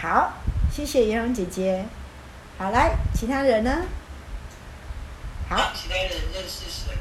[0.01, 0.35] 好，
[0.71, 1.87] 谢谢颜蓉姐姐。
[2.59, 3.83] 好，来，其他人呢？
[5.49, 5.73] 好。
[5.75, 6.95] 其他人认识神。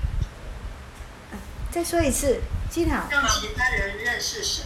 [1.69, 3.07] 再说一次，金好。
[3.09, 4.65] 让其他人认识神。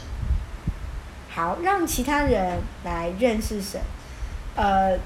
[1.29, 3.81] 好，让其他人来认识神。
[4.55, 4.99] 呃，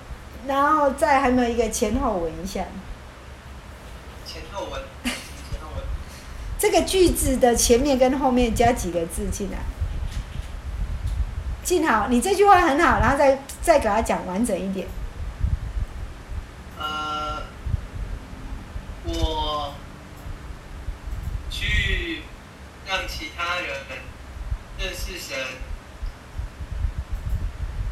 [0.48, 2.66] 然后再还没有一个前后文一下。
[4.26, 4.82] 前后文。
[5.04, 5.84] 前后文。
[6.60, 9.58] 这个句子的前面跟后面加几个字进来。
[11.72, 14.86] 静好，你这句话很好，然后再再给他讲完整一点。
[16.78, 17.44] 呃，
[19.06, 19.74] 我
[21.50, 22.24] 去
[22.86, 23.70] 让其他人
[24.78, 25.38] 认识神，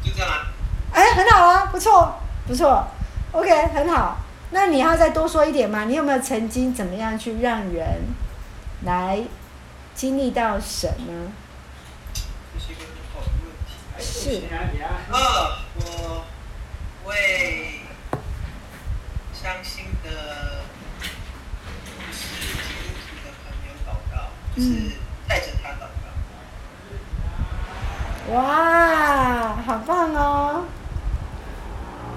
[0.04, 0.52] 就这样啊。
[0.92, 2.16] 哎，很好啊，不错，
[2.46, 2.86] 不错
[3.32, 4.18] ，OK，很好。
[4.50, 5.86] 那你要再多说一点吗？
[5.86, 8.02] 你有没有曾经怎么样去让人
[8.84, 9.22] 来
[9.94, 11.32] 经历到神呢？
[12.52, 13.72] 这是一个很好的问题。
[14.20, 14.42] 是。
[15.10, 15.18] 呃，
[15.76, 16.24] 我
[17.06, 17.80] 为。
[19.32, 20.10] 伤心的，
[21.96, 24.14] 不是基督徒的朋友祷告，
[24.54, 24.68] 就是
[25.26, 25.88] 带着他祷
[28.28, 28.34] 告。
[28.34, 30.66] 哇，好棒哦！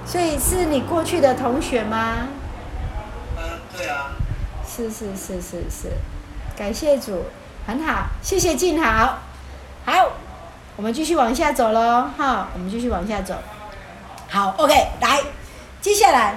[0.06, 2.28] 所以是你过去的同学吗？
[3.38, 4.12] 呃，对啊。
[4.68, 5.94] 是是是是是，
[6.58, 7.28] 感谢主，
[7.66, 9.20] 很好，谢谢静好。
[9.86, 10.12] 好，
[10.75, 13.36] 我们继续往下走喽，哈，我们继续往下走。
[14.27, 15.19] 好，OK，来，
[15.79, 16.36] 接下来。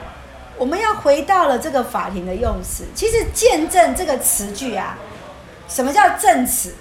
[0.59, 2.85] 我们要回到了这个法庭的用词。
[2.95, 4.97] 其实“见证”这个词句啊，
[5.69, 6.75] 什么叫证词？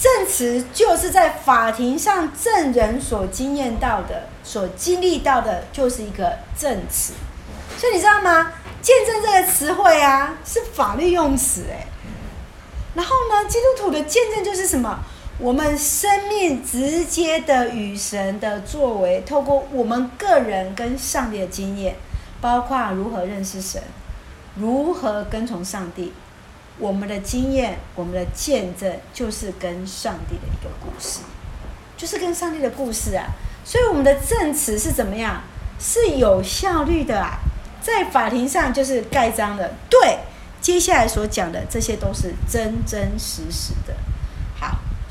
[0.00, 7.14] 证词就是在法庭上证人所经验到的、所经历到的，就是一个证词。
[7.76, 11.86] 所以你知道吗？“见证”这个词汇啊，是法律用词哎。
[12.94, 15.00] 然后呢，基督徒的见证就是什么？
[15.38, 21.96] 我们生命直接的与神的作为，透过我们个人跟上帝的经验。
[22.40, 23.82] 包括如何认识神，
[24.54, 26.12] 如何跟从上帝，
[26.78, 31.20] 我们的经验，我们的见证，就是跟上帝的一个故事，
[31.96, 33.28] 就是跟上帝的故事啊。
[33.64, 35.42] 所以我们的证词是怎么样？
[35.80, 37.38] 是有效率的啊，
[37.80, 39.72] 在法庭上就是盖章的。
[39.88, 40.18] 对，
[40.60, 43.93] 接下来所讲的这些都是真真实实的。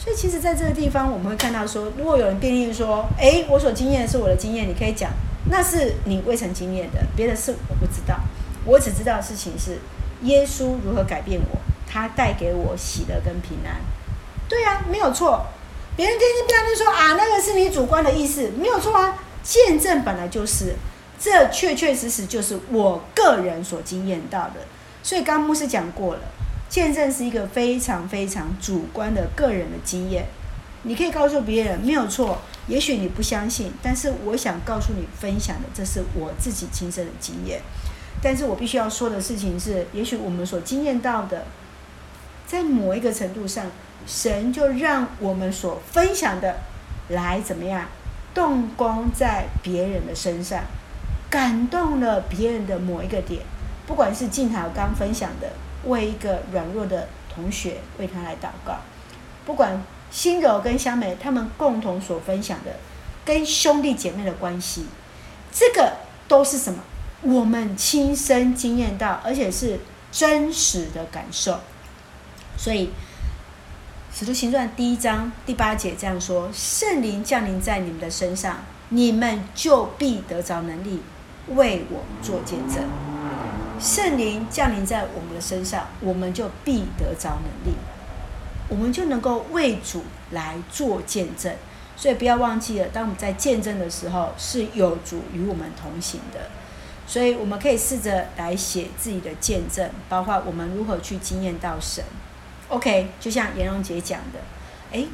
[0.04, 5.10] 所以其实在这个地方，我们会看到说，如果有人辩论说，诶，我所经验是我的经验，你可以讲。
[5.50, 8.20] 那是你未曾经验的，别的事我不知道。
[8.66, 9.78] 我只知道的事情是，
[10.24, 11.58] 耶稣如何改变我，
[11.90, 13.80] 他带给我喜乐跟平安。
[14.50, 15.46] 对、啊，没有错。
[15.96, 19.18] 别人天天不要就说啊，那个是你主观的意思，没有错啊。
[19.42, 20.76] 见证本来就是，
[21.18, 24.56] 这确确实实就是我个人所经验到的。
[25.02, 26.22] 所以刚刚牧师讲过了，
[26.74, 30.26] 见证是一个非常非常主观的个人的经验。
[30.82, 32.40] 你可以告诉别人，没有错。
[32.66, 37.62] 也许你不相信，但是我想告诉你，分享的这是我自己亲身的经验。
[38.24, 41.46] 但是我必须要说的事情是，也许我们所经验到的，
[42.48, 43.68] 在某一个程度上，
[44.08, 46.56] 神就让我们所分享的
[47.10, 47.86] 来怎么样，
[48.34, 50.64] 动工在别人的身上，
[51.30, 53.44] 感动了别人的某一个点。
[53.86, 55.52] 不管是静海刚分享的，
[55.86, 58.78] 为一个软弱的同学为他来祷告，
[59.46, 59.82] 不管。
[60.12, 62.76] 心柔跟香梅他们共同所分享的，
[63.26, 64.86] 跟兄弟姐妹的关系，
[65.52, 65.92] 这个
[66.28, 66.84] 都是什么？
[67.24, 69.80] 我们亲身经验到，而且是
[70.12, 71.62] 真实的感受。
[72.56, 72.86] 所以，
[74.14, 78.58] 《使徒行传》第一章第八节这样说：“圣灵降临在你们的身上，
[78.90, 81.02] 你们就必得着能力，
[81.56, 82.84] 为我做见证。”
[83.80, 87.78] 圣灵降临在我们的身上，我们就必得着能力。
[88.70, 91.54] 我们就能够为主来做见证，
[91.98, 96.50] 所以不要忘记了，当我们在见证的时候，是有主与我们同行的。
[97.06, 102.04] 所以我们可以试着来写自己的见证，包括我们如何去经验到神。
[102.70, 104.40] OK，就像颜蓉姐讲的，
[104.94, 105.08] 诶，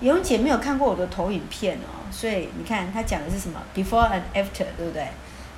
[0.00, 5.06] 颜蓉姐没有看过我的投影片哦，所以你看她讲的是什么？Before and after，对不对？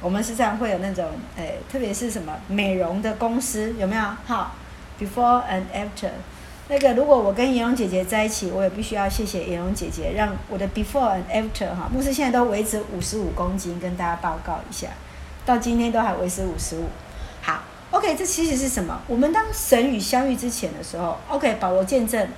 [0.01, 1.05] 我们时常会有那种，
[1.37, 4.03] 诶，特别是什么美容的公司有没有？
[4.27, 4.55] 好
[4.99, 6.11] ，Before and after。
[6.69, 14.89] 那个，如果我跟颜蓉姐姐在一起，我也必须要谢谢颜蓉姐姐，让我的 before and after 哈，牧师现在都维持五十五公斤，跟大家报告一下，
[15.47, 16.89] 到今天都还维持五十五。
[17.41, 19.01] 好，OK，这其实是什么？
[19.07, 22.29] 我们当神与相遇之前的时候，OK，保罗见证，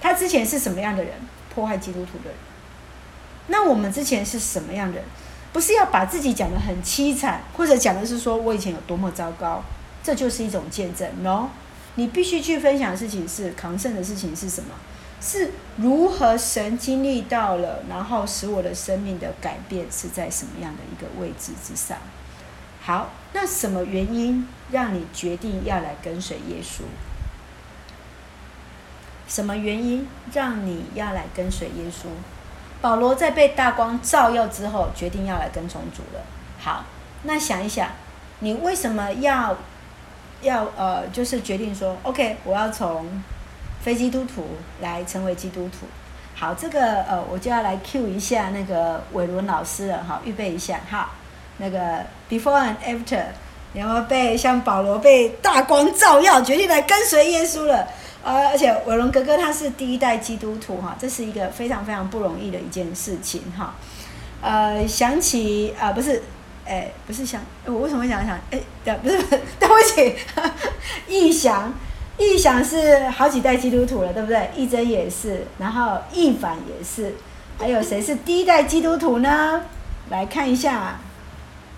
[0.00, 1.12] 他之前是什么样的人？
[1.52, 2.34] 破坏基督徒的人。
[3.48, 5.04] 那我们之前是什么样的人？
[5.52, 9.62] 不是要把自己讲得很凄惨，或者讲的是说我以前有多么糟糕，
[10.02, 11.08] 这就是一种见证。
[11.24, 11.46] 喏，
[11.94, 14.74] 你必须去分享的事情是扛胜的事情是什么？
[15.20, 21.98] 是如何神经历到了，然后使我的生命的改变是在什么样的一个位置之上？
[22.80, 26.82] 好，那什么原因让你决定要来跟随耶稣？
[29.26, 32.06] 什么原因让你要来跟随耶稣？
[32.80, 36.20] 保罗在被大光照耀之后，决定要来跟从主了。
[36.58, 36.84] 好，
[37.24, 37.88] 那想一想，
[38.38, 39.56] 你为什么要
[40.42, 43.22] 要呃，就是决定说，OK，我要从
[43.80, 44.46] 非基督徒
[44.80, 45.86] 来成为基督徒。
[46.36, 50.04] 好，这个呃，我就要来 cue 一下那个伟伦老师了。
[50.06, 50.78] 好，预备一下。
[50.88, 51.10] 好，
[51.56, 53.24] 那个 before and after，
[53.74, 57.88] 然后被像保罗被大光照耀，决定来跟随耶稣了。
[58.28, 63.74] 呃，而且伟伦哥哥他是第一代基督徒哈，这是一个非常非常不容易的一件事情哈。
[64.42, 66.22] 呃，想起啊、呃，不是，
[66.66, 68.38] 哎，不是想，我为什么想想？
[68.50, 69.16] 哎，对，不是，
[69.58, 70.14] 对不起，
[71.08, 71.72] 义祥，
[72.18, 74.50] 义祥是好几代基督徒了，对不对？
[74.54, 77.14] 义珍也是，然后义凡也是，
[77.58, 79.62] 还有谁是第一代基督徒呢？
[80.10, 81.00] 来看一下，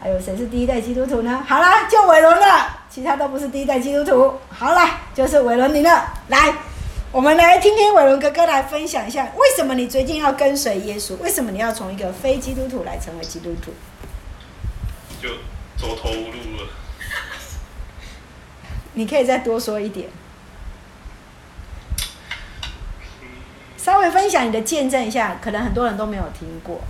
[0.00, 1.44] 还有谁是第一代基督徒呢？
[1.46, 2.78] 好了，就伟伦了。
[2.88, 4.34] 其他都不是第一代基督徒。
[4.48, 4.80] 好了，
[5.14, 6.14] 就是伟伦你了。
[6.28, 6.54] 来，
[7.12, 11.16] 我们来听听伟伦哥哥来分享一下，为什么你最近要跟随耶稣？
[11.18, 13.72] 为什么你要从一个非基督徒来成为基督徒？
[15.20, 15.28] 就
[15.76, 16.68] 走投无路了。
[18.94, 20.08] 你可以再多说一点，
[23.76, 26.80] 稍微分享你的见证一下，可能很多人都没有听过。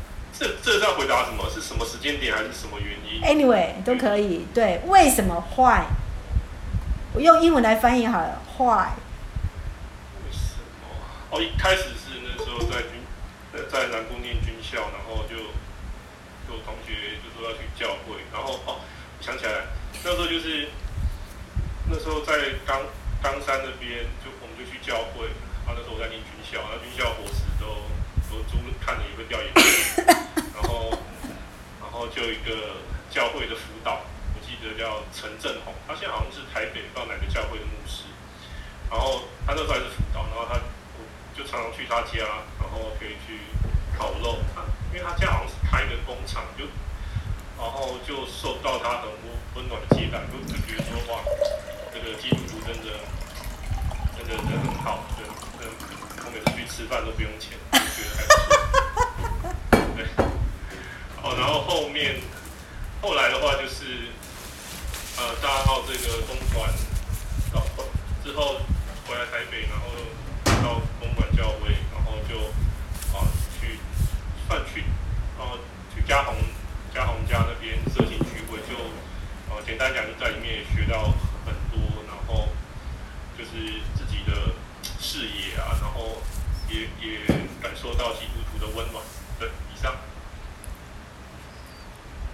[0.41, 1.45] 这这是要回答什么？
[1.51, 4.47] 是什么时间点还是什么原因？Anyway，都可以。
[4.55, 5.85] 对，为什么坏？
[7.13, 8.97] 我用英文来翻译好了，坏。
[10.25, 10.89] 为什么？
[11.29, 13.05] 哦，一开始是那时候在军，
[13.69, 18.81] 在南宫念军校，然后就有同学就说要去教会，然后哦，
[19.21, 19.53] 想起来，
[20.03, 20.71] 那时候就是
[21.91, 22.33] 那时候在
[22.65, 22.81] 冈
[23.21, 25.27] 冈山那边，就我们就去教会。
[25.69, 27.67] 啊，那时候我在念军校，那军校伙食都
[28.33, 30.17] 都租看着也会掉眼泪。
[30.71, 30.91] 然后，
[31.83, 32.79] 然后就一个
[33.11, 34.03] 教会的辅导，
[34.35, 38.05] 我记得叫陈振宏，他现在好像是台北到哪个教会的牧师。
[38.89, 40.55] 然后他那时候还是辅导，然后他
[40.95, 41.03] 我
[41.35, 42.23] 就常常去他家，
[42.63, 43.43] 然后可以去
[43.99, 44.39] 烤肉。
[44.55, 44.63] 他
[44.95, 46.65] 因为他家好像是开一个工厂，就
[47.59, 51.19] 然后就受到他很温温暖的接待，就就觉得说哇，
[51.91, 53.03] 这个基督徒真的
[54.15, 55.75] 真的真的很好，真的，
[56.23, 58.47] 我每次去吃饭都不用钱，就觉得还不错。
[59.97, 60.30] 对。
[61.23, 62.17] 哦，然后后面，
[63.03, 64.09] 后来的话就是，
[65.19, 66.73] 呃，搭到这个东莞，
[67.53, 67.61] 到
[68.25, 68.57] 之后
[69.07, 69.87] 回来台北，然后
[70.65, 72.39] 到东莞教会，然后就
[73.13, 73.29] 啊
[73.61, 73.79] 去
[74.49, 74.83] 算去，
[75.39, 75.59] 然后
[75.95, 76.35] 去嘉宏
[76.95, 78.73] 嘉宏家那边社青聚会，就
[79.53, 81.13] 呃简单讲就在里面学到
[81.45, 82.49] 很多，然后
[83.37, 84.55] 就是自己的
[84.99, 86.23] 视野啊，然后
[86.71, 87.27] 也也
[87.61, 89.05] 感受到基督徒的温暖。
[89.39, 89.95] 对，以上。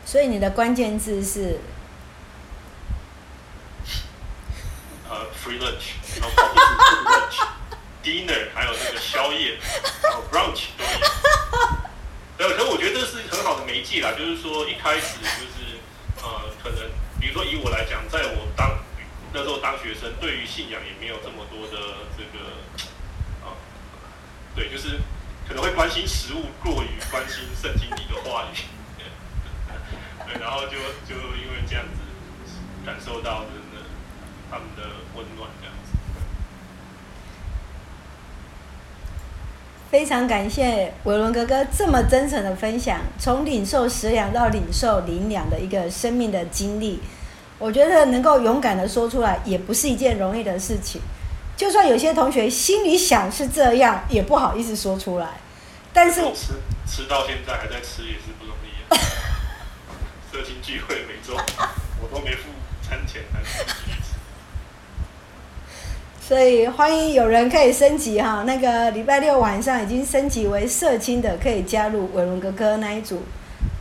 [0.07, 1.59] 所以你的关键字是，
[5.11, 6.31] 呃、uh,，free lunch，然后
[7.11, 9.59] lunch，dinner， 还有那个宵夜，
[10.05, 10.91] 然后 brunch 都有。
[12.39, 15.77] 对，可是我觉得这是很好的媒介啦，就是说一开始就是
[16.23, 16.89] 呃，可能
[17.21, 18.79] 比如说以我来讲，在我当
[19.33, 22.45] 那时候当学生，对于信仰也没有这么多的这个
[23.45, 23.57] 啊、呃，
[24.55, 25.01] 对，就是
[25.49, 28.57] 可能会关心食物，过于关心圣经里的话语。
[30.27, 30.73] 对，然后就
[31.09, 32.01] 就因为这样子
[32.85, 33.47] 感受到的
[34.51, 34.83] 他们的
[35.15, 35.93] 温暖，这样子。
[39.89, 47.01] 非常感谢伟伦哥哥这么真诚的分享，从领受食粮到领受灵粮的一个生命的经历，
[47.59, 51.01] 我觉得能够勇敢的说出来，也不是一件容易的事情。
[51.57, 55.29] 就算有些同学心里想是这样，也不好意思说出来。
[55.93, 56.55] 但是吃
[56.87, 58.99] 吃到现在还在吃，也是不容易啊。
[60.37, 61.35] 社青聚会每周
[61.99, 62.51] 我都没付
[62.83, 63.65] 餐钱，还是
[66.21, 73.23] 所以欢迎有人可以升级哈，那个礼拜六晚上已经升级为社青的，可以加入伟伦哥哥那一组，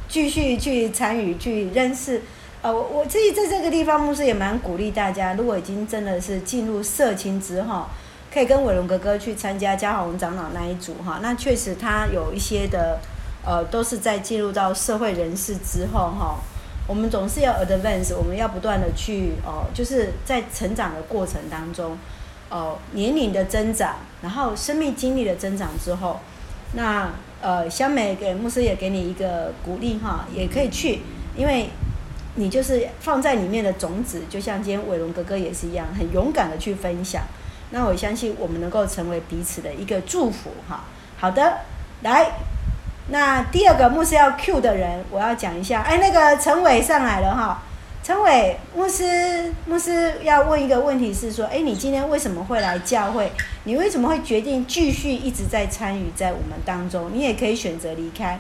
[0.08, 2.22] 继续去参与去认识。
[2.62, 7.88] 呃，我我自己在这个地方，牧师也蛮鼓励大家，如果已经真的是进入社青之后，
[8.34, 11.20] 可以跟伟伦哥哥去参加嘉宏长老那一组哈。
[11.22, 13.02] 那确实他有一些的。
[13.46, 16.40] 呃，都是在进入到社会人士之后哈，
[16.88, 21.98] 我们总是要 advance，我们要不断的去哦、就是在成长的过程当中，
[22.50, 26.20] 哦年龄的增长，然后生命经历的增长之后，
[26.74, 31.02] 那呃香美给牧师也给你一个鼓励哈，也可以去，
[31.38, 31.70] 因为
[32.36, 37.24] 你就是放在里面的种子，就像今天伟龙哥哥也是一样，很勇敢的去分享。
[37.72, 40.84] 那我相信我们能够成为彼此的一个祝福哈。
[41.18, 41.60] 好的，
[42.04, 42.32] 来，
[43.10, 45.82] 那第二个牧师要 Q 的人，我要讲一下。
[45.82, 47.62] 哎，那个陈伟上来了哈。
[48.04, 53.32] 陈伟牧师，牧师要问一个问题是说，哎，你今天为什么会来教会？
[53.64, 57.12] 你为什么会决定继续一直在参与在我们当中？
[57.14, 58.40] 你也可以选择离开，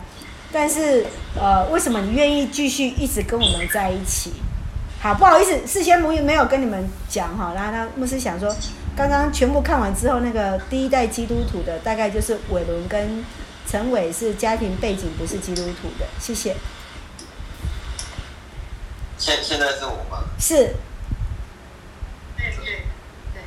[0.52, 1.06] 但是
[1.36, 4.34] 呃，为什么你愿意继续一直跟我们在一起？
[5.00, 7.54] 好，不好意思，事先没没有跟你们讲哈。
[7.56, 8.56] 然后他，牧师想说。
[8.98, 13.22] 刚刚全部看完之后，那个第一代基督徒的大概就是伟伦跟
[13.76, 16.56] 陈伟是家庭背景不是基督徒的，谢谢。
[19.18, 20.24] 现现在是我吗？
[20.40, 20.78] 是。
[22.38, 22.86] 对对
[23.34, 23.44] 对。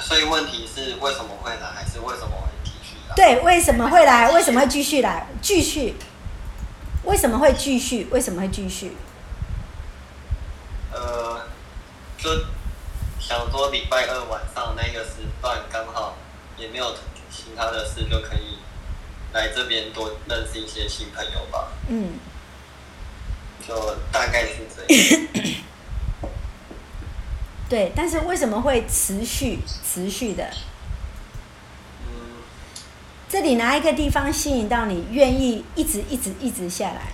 [0.00, 3.14] 所以问题是为什么会来，还是为什么会继续来？
[3.14, 4.32] 对，为什么会来？
[4.32, 5.26] 为什么会继续来？
[5.42, 5.96] 继续。
[7.04, 8.08] 为什么会继续？
[8.10, 8.96] 为什么会继续？
[10.94, 11.42] 呃，
[12.16, 12.30] 就。
[13.20, 16.16] 想说礼拜二晚上那个时段刚好
[16.56, 16.94] 也没有
[17.30, 18.56] 其他的事，就可以
[19.32, 21.68] 来这边多认识一些新朋友吧。
[21.88, 22.18] 嗯，
[23.66, 25.26] 就大概是这样。
[27.68, 30.44] 对，但是为什么会持续持续的？
[32.06, 32.42] 嗯，
[33.28, 37.12] 这里哪一个地方吸引到你，愿意一直一直一直下来？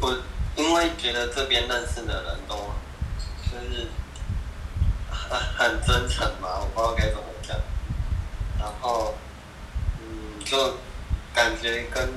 [0.00, 0.18] 我
[0.56, 2.70] 因为觉得这边认识的人都。
[3.54, 3.86] 就是
[5.08, 7.56] 很 很真诚嘛，我不知道该怎么讲。
[8.58, 9.23] 然后，嗯，
[10.44, 10.78] 就
[11.34, 12.08] 感觉跟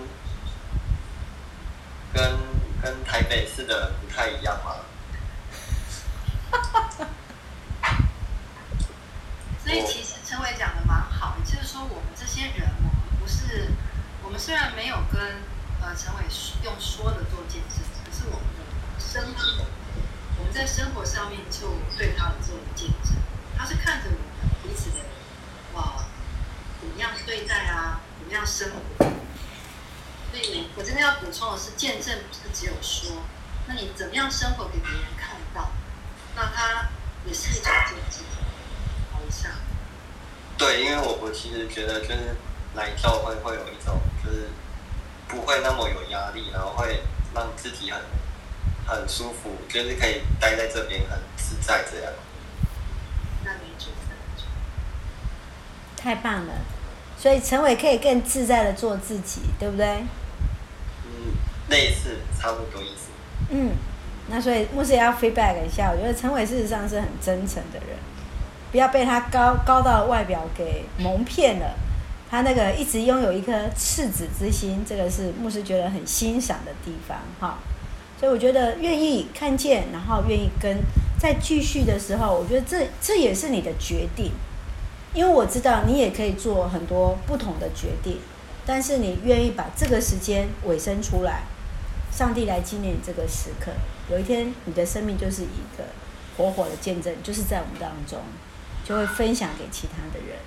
[2.13, 2.37] 跟
[2.81, 4.75] 跟台北市的不太一样嘛。
[9.63, 13.71] 所以其实陈伟讲的蛮好，就是说我们这些人，我们不是，
[14.23, 15.21] 我们虽然没有跟
[15.81, 16.21] 呃陈伟
[16.63, 18.63] 用说的做见证，可是我们的
[18.99, 19.65] 生活。
[20.39, 21.67] 我们在生活上面就
[21.97, 23.15] 对他做了见证，
[23.57, 24.21] 他是看着我们
[24.63, 24.97] 彼此的
[25.73, 26.05] 哇，
[26.79, 29.05] 怎么样对待啊，怎么样生活。
[30.31, 33.23] 所以我真的要补充的是，见证不是只有说，
[33.67, 35.71] 那你怎么样生活给别人看到，
[36.35, 36.89] 那他
[37.25, 38.25] 也是一种见证。
[39.13, 39.51] 好，一下。
[40.57, 42.35] 对，因为我我其实觉得就是
[42.75, 44.49] 来教会会有一种就是
[45.29, 47.01] 不会那么有压力，然后会
[47.33, 48.01] 让自己很。
[48.89, 52.13] 很舒服，就是可以待在这边很自在这样。
[53.43, 53.91] 那没错，
[55.97, 56.53] 太棒了，
[57.17, 59.85] 所以陈伟可以更自在的做自己，对不对？
[61.05, 61.33] 嗯，
[61.69, 63.09] 类似，差不多意思。
[63.49, 63.71] 嗯，
[64.29, 67.97] 那所以牧师也要 feedback 一下，我觉得陈伟事实上是很真诚的人，
[68.71, 71.75] 不要被他高高到的外表给蒙骗了。
[72.29, 77.57] 他那个一直拥有一颗赤子之心，这个是牧师觉得很欣赏的地方，哈。
[78.19, 80.77] 所以我觉得愿意看见，然后愿意跟，
[81.17, 84.31] 在继续的时候，我觉得这这也是你的决定，
[85.13, 88.19] 因为我知道你也可以做很多不同的决定，
[88.65, 91.43] 但是你愿意把这个时间委身出来，
[92.11, 93.71] 上帝来纪念你这个时刻，
[94.11, 95.85] 有一天你的生命就是一个
[96.37, 98.19] 活火的见证，就是在我们当中，
[98.85, 100.37] 就会分享给其他的人。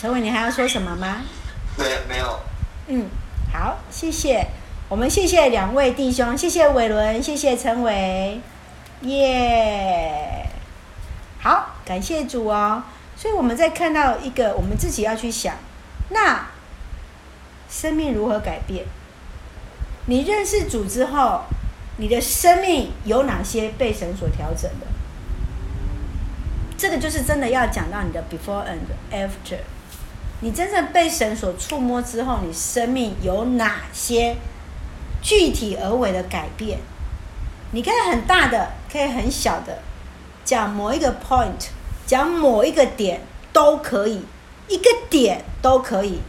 [0.00, 1.22] 陈伟，你还要说什么吗？
[1.76, 2.38] 没没有。
[2.86, 3.08] 嗯，
[3.52, 4.46] 好，谢谢。
[4.88, 8.40] 我们谢谢两位弟兄，谢谢伟伦，谢谢陈伟，
[9.02, 10.48] 耶、
[11.40, 12.82] 好，感谢主哦。
[13.16, 15.54] 所以我们在看到一个，我们自己要去想，
[16.10, 16.46] 那
[17.68, 18.84] 生命如何改变？
[20.06, 21.42] 你认识主之后，
[21.98, 24.86] 你的生命有哪些被神所调整的？
[26.76, 28.78] 这个就是真的要讲到你的 before and
[29.12, 29.58] after。
[30.40, 34.36] 你真正被神所触摸之后，你生命有哪些
[35.20, 36.78] 具体而为的改变？
[37.72, 39.78] 你可以很大的，可以很小的，
[40.44, 41.68] 讲某一个 point，
[42.06, 43.20] 讲某一个点
[43.52, 44.24] 都可以，
[44.68, 46.20] 一个点都可以。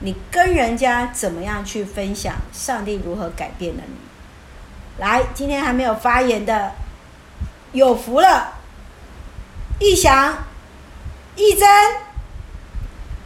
[0.00, 5.02] 你跟人家怎么样去分享上帝如何改变了你？
[5.02, 6.72] 来，今天还没有发言的，
[7.72, 8.54] 有福了。
[9.78, 10.44] 义祥，
[11.34, 11.66] 义珍。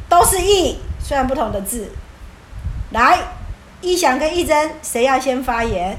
[0.09, 1.93] 都是义，虽然不同的字。
[2.91, 3.21] 来，
[3.81, 5.97] 义祥跟义珍，谁要先发言？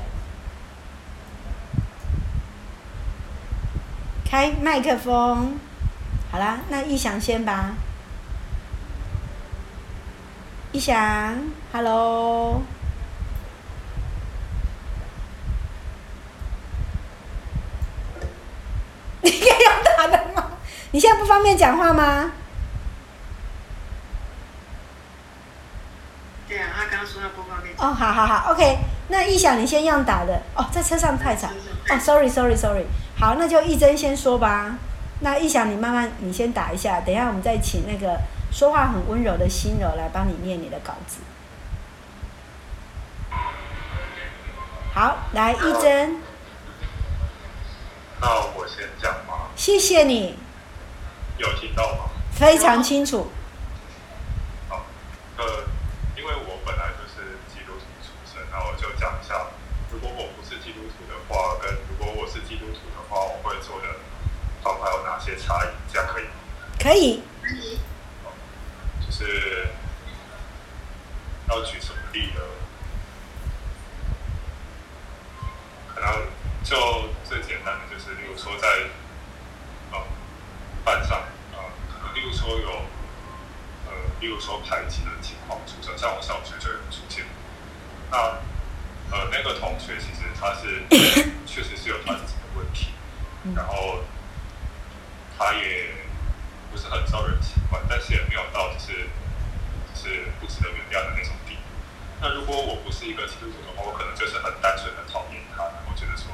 [4.31, 5.59] 开麦克风。
[6.31, 7.71] 好啦，那一翔先吧。
[10.71, 11.37] 一翔
[11.73, 12.61] ，Hello。
[19.21, 20.51] 你可以用打的吗？
[20.91, 22.31] 你现在不方便讲话吗？
[26.47, 27.75] 对啊，他刚刚说他不方便。
[27.77, 28.77] 哦，好好好，OK。
[29.09, 30.41] 那一想你先用打的。
[30.55, 31.49] 哦，在车上太吵。
[31.89, 32.85] 哦，Sorry，Sorry，Sorry。
[33.21, 34.79] 好，那就一真先说吧。
[35.19, 36.99] 那一翔，你慢慢，你先打一下。
[37.01, 38.19] 等一下，我们再请那个
[38.51, 41.19] 说话很温柔的心柔来帮你念你的稿子。
[44.91, 46.19] 好，来，一真。
[48.19, 49.51] 那我先讲吗？
[49.55, 50.35] 谢谢你。
[51.37, 52.09] 有听到吗？
[52.31, 53.27] 非常清楚。
[54.67, 54.83] 好，
[55.37, 55.43] 呃，
[56.17, 59.35] 因为我本来就是基督徒出身，那我就讲一下，
[59.91, 63.87] 如果我不是基督徒的话，跟如果我是基督徒的话，我会做的
[64.61, 65.67] 方法有哪些差异？
[65.93, 66.31] 这样可以吗？
[66.79, 67.21] 可以。
[67.41, 67.79] 可以。
[69.05, 69.67] 就是
[71.49, 72.41] 要举什么例呢？
[75.93, 76.27] 可能
[76.63, 78.67] 就最简单的就是，例如说在
[79.91, 79.99] 呃
[80.83, 81.19] 班上
[81.53, 82.69] 啊，可能例如说有
[83.87, 87.25] 呃，例如说排挤的情况出现，像我小学就有出现。
[88.09, 88.17] 那
[89.11, 90.81] 呃那个同学其实他是
[91.45, 92.87] 确实是有他自己的问题，
[93.55, 93.99] 然后
[95.41, 95.89] 他也
[96.71, 99.09] 不是很招人喜欢，但是也没有到就是
[99.89, 101.61] 就是不值得原谅的那种地步。
[102.21, 105.63] 那如果我不是一个基督徒的话，我可能就是很单纯的讨厌他。
[105.95, 106.31] 觉得说，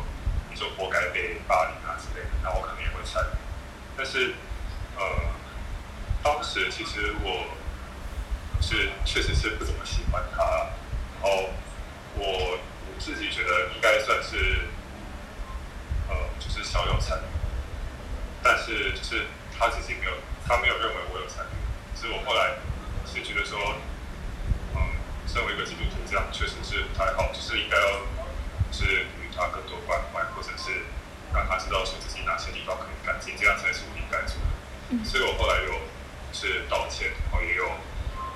[0.49, 3.27] 你说活该被霸凌啊之类的，那我可能也会参与。
[3.97, 4.33] 但是，
[4.95, 5.03] 呃，
[6.23, 7.47] 当时其实我
[8.61, 10.43] 是确实是不怎么喜欢他，
[11.21, 11.49] 然后
[12.15, 14.59] 我我自己觉得应该算是，
[16.07, 17.36] 呃，就是小有参与。
[18.47, 20.13] 但是，就是他自己没有，
[20.47, 21.99] 他没有认为我有参与。
[21.99, 22.55] 所以我后来
[23.03, 23.59] 是觉得说，
[24.71, 24.79] 嗯，
[25.27, 28.07] 身为一个基督徒，这样确实是不太好，就是应该要，
[28.71, 29.27] 就是与。
[29.37, 30.81] 他更多关怀，或者是
[31.31, 35.05] 让他知道说自己哪些地方可以改进，这样才是我应该做的。
[35.05, 35.79] 所以我后来有
[36.33, 37.69] 是道歉，然后也有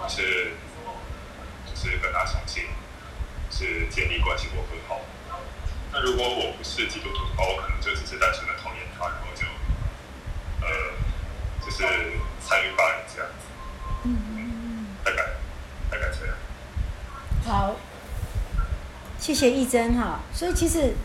[0.07, 0.53] 是
[1.65, 2.65] 就是跟他重新
[3.49, 5.01] 是建立关系或和好。
[5.91, 9.41] 那如果我不是基督徒的话，我可能就只是单纯的讨厌他，然后就
[10.61, 10.93] 呃
[11.81, 11.93] 就是
[12.45, 13.47] 参与霸凌这样子。
[14.05, 15.17] 嗯，大概
[15.89, 16.35] 大概这样。
[17.45, 17.75] 好。
[19.19, 20.95] 谢谢一真哈，所以其实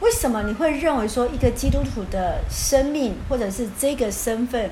[0.00, 4.70] 为什么你会认为说一个基督徒的生命或者是这个身份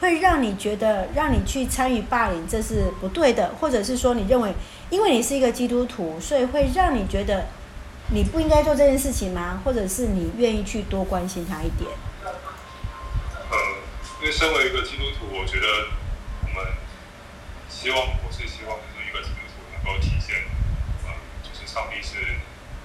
[0.00, 4.52] 会让你觉得让你去参与霸凌这是不对的，或者是说你认为
[4.90, 7.46] 因为你是一个基督徒，所以会让你觉得
[8.12, 9.60] 你不应该做这件事情吗？
[9.64, 11.88] 或者是你愿意去多关心他一点？
[14.22, 15.66] 因为身为一个基督徒，我觉得
[16.46, 16.72] 我们
[17.68, 20.46] 希望我是希望就是一个基督徒能够体现。
[21.66, 22.18] 上帝是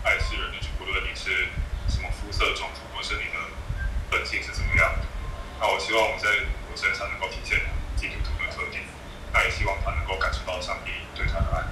[0.01, 1.49] 爱世人的主，无论你是
[1.89, 3.37] 什么肤色、种族，或是你的
[4.09, 4.95] 本性是怎么样。
[5.59, 6.29] 那我希望我在
[6.71, 7.59] 我身上能够体现
[7.97, 8.81] 基督徒的特点，
[9.33, 11.63] 那也希望他能够感受到上帝对他的爱。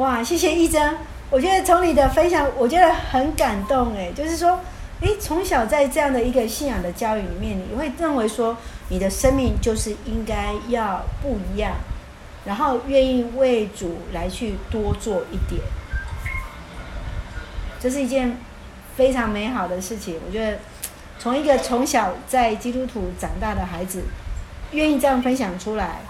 [0.00, 0.96] 哇，谢谢一真，
[1.28, 4.58] 我觉得从你的分享，我觉得很感动哎，就是说，
[5.02, 8.56] 诶，从小在这样的一个信仰的教育里面，你会认为说，
[8.88, 11.72] 你的生命就是应该要不一样。
[12.44, 15.62] 然后愿意为主来去多做一点，
[17.78, 18.36] 这是一件
[18.96, 20.18] 非常美好的事情。
[20.26, 20.58] 我觉得，
[21.20, 24.02] 从一个从小在基督徒长大的孩子，
[24.72, 26.00] 愿意这样分享出来，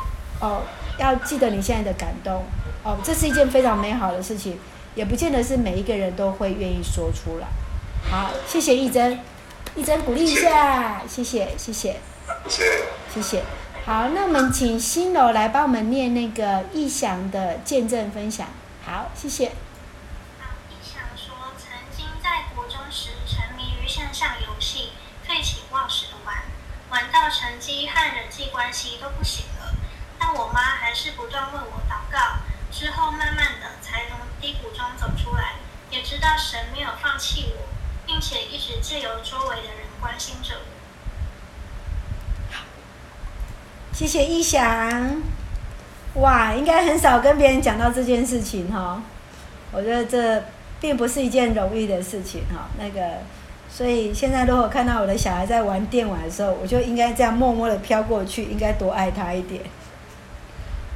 [0.41, 0.63] 哦，
[0.99, 2.45] 要记得你现在的感动，
[2.83, 4.59] 哦，这是一件非常美好的事情，
[4.95, 7.47] 也不见得是每一个人都会愿意说出来。
[8.11, 9.21] 好，谢谢一真，
[9.75, 12.01] 一真鼓励一下，谢谢，谢谢，
[13.13, 13.43] 谢谢。
[13.87, 18.49] 好，那我们请新楼来帮我们念那个逸翔的见证分享。
[18.85, 19.53] 好，谢谢。
[20.39, 24.91] 好，逸翔说，曾经在国中时沉迷于线上游戏，
[25.27, 26.37] 废寝忘食的玩，
[26.91, 29.75] 玩到成绩和人际关系都不行了。
[30.19, 32.19] 但我妈还是不断为我祷告，
[32.71, 35.55] 之后慢慢的才从低谷中走出来，
[35.91, 37.63] 也知道神没有放弃我，
[38.13, 40.63] 并且一直借由周围的人关心着我。
[43.95, 45.23] 谢谢逸翔，
[46.17, 49.03] 哇，应该很少跟别人讲到这件事情哈。
[49.73, 50.45] 我觉得这
[50.79, 52.69] 并不是一件容易的事情哈。
[52.79, 53.21] 那个，
[53.71, 59.63] 所以现在如果看到我的小孩在玩电玩的时候，我就应该这样默默的飘过去，应该多爱他一点。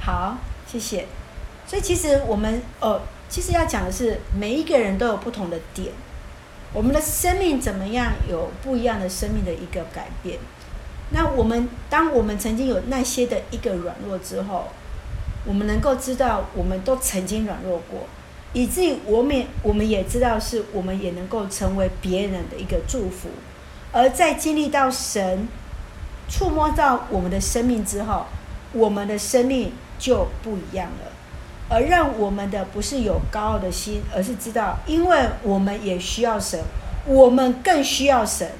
[0.01, 0.37] 好，
[0.71, 1.07] 谢谢。
[1.67, 3.01] 所以其实我们哦，
[3.31, 5.89] 其实要讲的是，每一个人都有不同的点，
[6.73, 10.39] 我们的生命怎么样，有不一样的生命的一个改变。
[11.11, 14.69] 那我们，当我们曾经有那些的一个软弱之后，
[15.45, 18.01] 我们能够知道，我们都曾经软弱过，
[18.53, 23.29] 以至于我们我们也知道是我们也能够成为别人的一个祝福，
[23.93, 25.49] 而在经历到神
[26.29, 28.27] 触摸到我们的生命之后，
[28.73, 31.13] 我们的生命就不一样了。
[31.69, 36.61] 而让我们的不是有高傲的心，而是知道，因为我们也需要神，
[37.05, 38.51] 我们更需要神。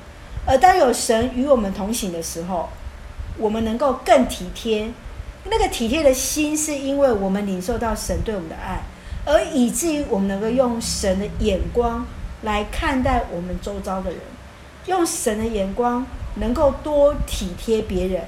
[0.47, 2.69] 而当有神与我们同行的时候，
[3.39, 4.91] 我们能够更体贴。
[5.49, 8.83] 那个体贴的心，是因为我们领受到神对我们的爱，
[9.25, 12.05] 而以至于我们能够用神的眼光
[12.43, 14.19] 来看待我们周遭的人，
[14.87, 16.05] 用神的眼光
[16.37, 18.23] 能够多体贴别人，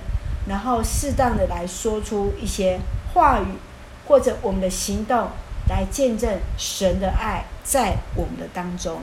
[0.48, 2.78] 然后适当的来说出一些
[3.12, 3.46] 话语。
[4.08, 5.28] 或者我们的行动
[5.68, 9.02] 来见证神的爱在我们的当中，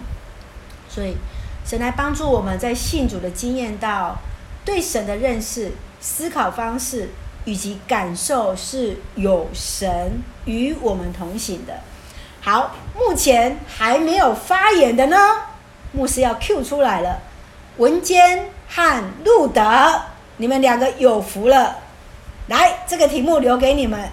[0.89, 1.16] 所以
[1.64, 4.18] 神来帮助我们在信主的经验到
[4.66, 7.12] 对神的认识、思考方式
[7.45, 11.80] 以及感受是有神与我们同行的。
[12.41, 15.18] 好，目前还没有发言的呢，
[15.91, 17.20] 牧师要 Q 出来了，
[17.78, 19.62] 文坚和路德，
[20.38, 21.78] 你们两个有福了。
[22.47, 24.10] 来，这个题目留给你们。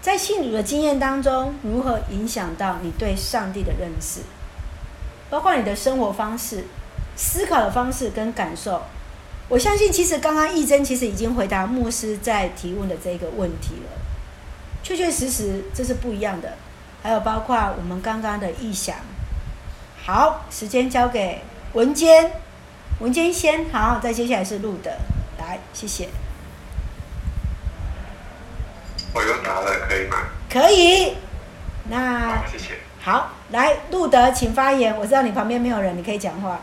[0.00, 4.20] 在信主的经验当中，如何影响到你对上帝的认识？
[5.28, 6.64] 包括你的生活方式、
[7.16, 8.82] 思考的方式跟感受。
[9.48, 14.00] 我相信，其实刚刚义珍其实已经回答牧师在提问的这个问题了。
[14.82, 16.54] 确确实实，这是不一样的。
[17.02, 18.96] 还有包括我们刚刚的异想。
[20.02, 21.42] 好，时间交给
[21.74, 22.32] 文坚，
[23.00, 24.90] 文坚先好，再接下来是路德，
[25.38, 26.08] 来，谢谢。
[29.12, 30.16] 我又答了，可以吗？
[30.48, 31.16] 可以。
[31.88, 32.78] 那好，谢谢。
[33.02, 34.96] 好，来，路德，请发言。
[34.96, 36.60] 我知道你旁边没有人，你可以讲话。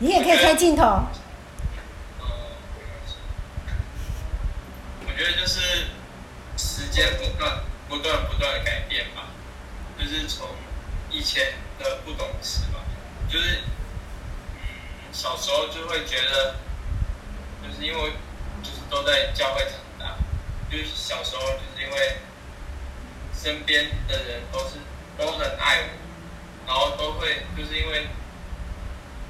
[0.00, 0.82] 你也可以开镜头。
[2.20, 2.26] 嗯，
[5.06, 5.60] 我觉得就是
[6.56, 9.28] 时间不断、不断、不断的改变吧，
[9.96, 10.48] 就是从
[11.08, 12.80] 以前的不懂事吧，
[13.28, 13.60] 就是。
[15.12, 16.56] 小时候就会觉得，
[17.62, 18.12] 就是因为
[18.62, 20.16] 就是都在教会长大，
[20.70, 22.16] 就是小时候就是因为
[23.34, 24.76] 身边的人都是
[25.18, 25.88] 都很爱我，
[26.66, 28.08] 然后都会就是因为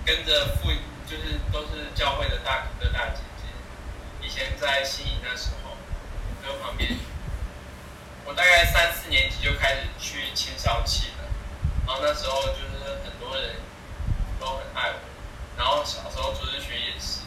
[0.07, 0.71] 跟着父
[1.05, 5.77] 就是都是教会的大哥大姐姐，以前在新营那时候，
[6.47, 6.97] 就旁边，
[8.25, 11.29] 我大概三四年级就开始去青少期了，
[11.87, 13.57] 然后那时候就是很多人
[14.39, 15.12] 都很爱我。
[15.57, 17.21] 然后小时候主日学也是，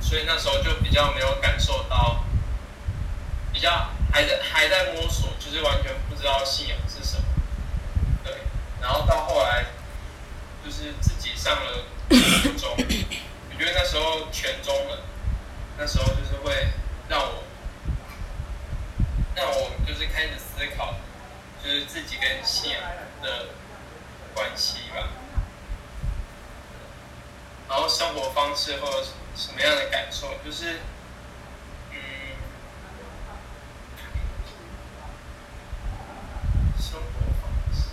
[0.00, 2.24] 所以那时候就比较没有感受到，
[3.52, 7.24] 比较还在还在摸索，就是完全不知道信仰是什么。
[8.24, 8.32] 对，
[8.80, 9.66] 然后到后来，
[10.64, 15.04] 就是自己上了初中，我觉得那时候全中了，
[15.76, 16.68] 那时候就是会
[17.08, 17.42] 让我，
[19.34, 20.94] 让我就是开始思考，
[21.62, 22.80] 就是自己跟信仰
[23.22, 23.46] 的
[24.34, 25.08] 关系吧。
[27.68, 29.04] 然后生活方式或者
[29.34, 30.78] 什么样的感受，就是，
[31.90, 31.98] 嗯，
[36.78, 37.88] 生活方式，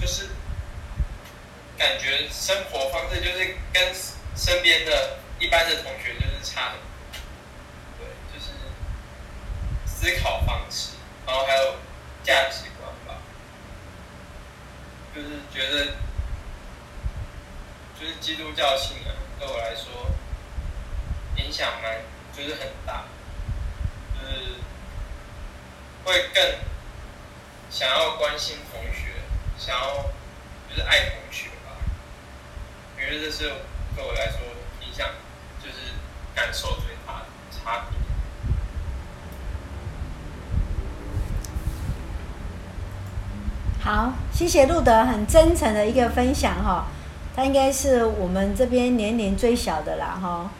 [0.00, 0.30] 就是
[1.76, 3.94] 感觉生活方式就是跟
[4.34, 6.86] 身边的一般的同学就是差很多，
[7.98, 8.50] 对，就是
[9.86, 11.76] 思考方式，然后还有
[12.22, 13.20] 价值观吧，
[15.14, 15.92] 就是觉得。
[17.98, 20.10] 就是基督教信仰对我来说
[21.36, 22.00] 影响蛮，
[22.36, 23.04] 就是很大，
[24.14, 24.54] 就是
[26.04, 26.42] 会更
[27.70, 29.14] 想要关心同学，
[29.58, 30.10] 想要
[30.68, 31.76] 就是爱同学吧。
[32.96, 33.52] 我觉得这是
[33.94, 34.40] 对我来说
[34.80, 35.08] 影响，
[35.62, 35.94] 就是
[36.34, 37.98] 感受最大的差别。
[43.82, 46.86] 好，谢谢路德很真诚的一个分享哈。
[47.36, 50.50] 他应该是我们这边年龄最小的啦，哈，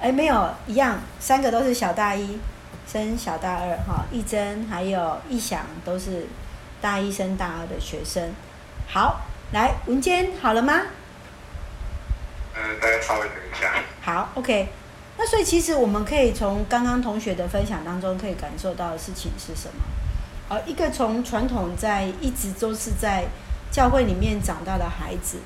[0.00, 2.40] 哎，没有一样，三个都是小大一
[2.86, 6.26] 升小大二，哈，一珍还有一想都是
[6.80, 8.32] 大一升大二的学生。
[8.88, 9.20] 好，
[9.52, 10.82] 来文坚好了吗？
[12.56, 13.72] 嗯，大家稍微等一下。
[14.02, 14.68] 好，OK。
[15.16, 19.84] 那所以其实我们可以从刚刚同学的分享当中可以感受到的事情是什么？
[20.48, 23.26] 呃，一个从传统在一直都是在
[23.70, 25.38] 教会里面长大的孩子。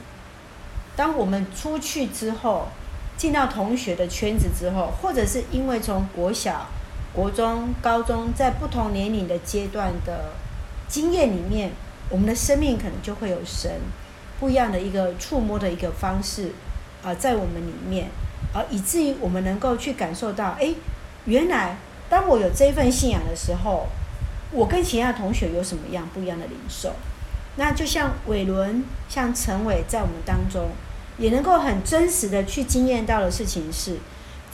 [0.97, 2.69] 当我们出去之后，
[3.17, 6.67] 进到同学的圈子之后，或者是因为从国小、
[7.13, 10.33] 国中、高中，在不同年龄的阶段的
[10.89, 11.71] 经验里面，
[12.09, 13.71] 我们的生命可能就会有神
[14.41, 16.53] 不一样的一个触摸的一个方式，
[17.05, 18.09] 啊、在我们里面，
[18.55, 20.75] 而、以至于我们能够去感受到，哎，
[21.25, 21.77] 原来
[22.09, 23.87] 当我有这份信仰的时候，
[24.51, 26.93] 我跟其他同学有什么样不一样的领受？
[27.57, 30.69] 那就像伟伦、像陈伟在我们当中，
[31.19, 33.97] 也能够很真实的去经验到的事情是，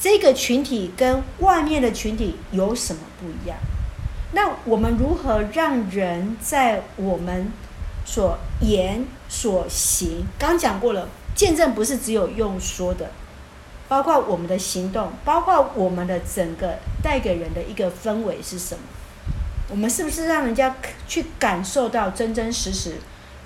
[0.00, 3.56] 这个群体跟外面的群体有什么不一样？
[4.32, 7.52] 那我们如何让人在我们
[8.04, 10.24] 所言所行？
[10.38, 13.10] 刚讲过了，见证不是只有用说的，
[13.88, 18.80] 包括我们的行动，包括我们的整个带给人的一个氛围是什么？
[19.68, 22.96] 我们是不是让人家去感受到真真实实，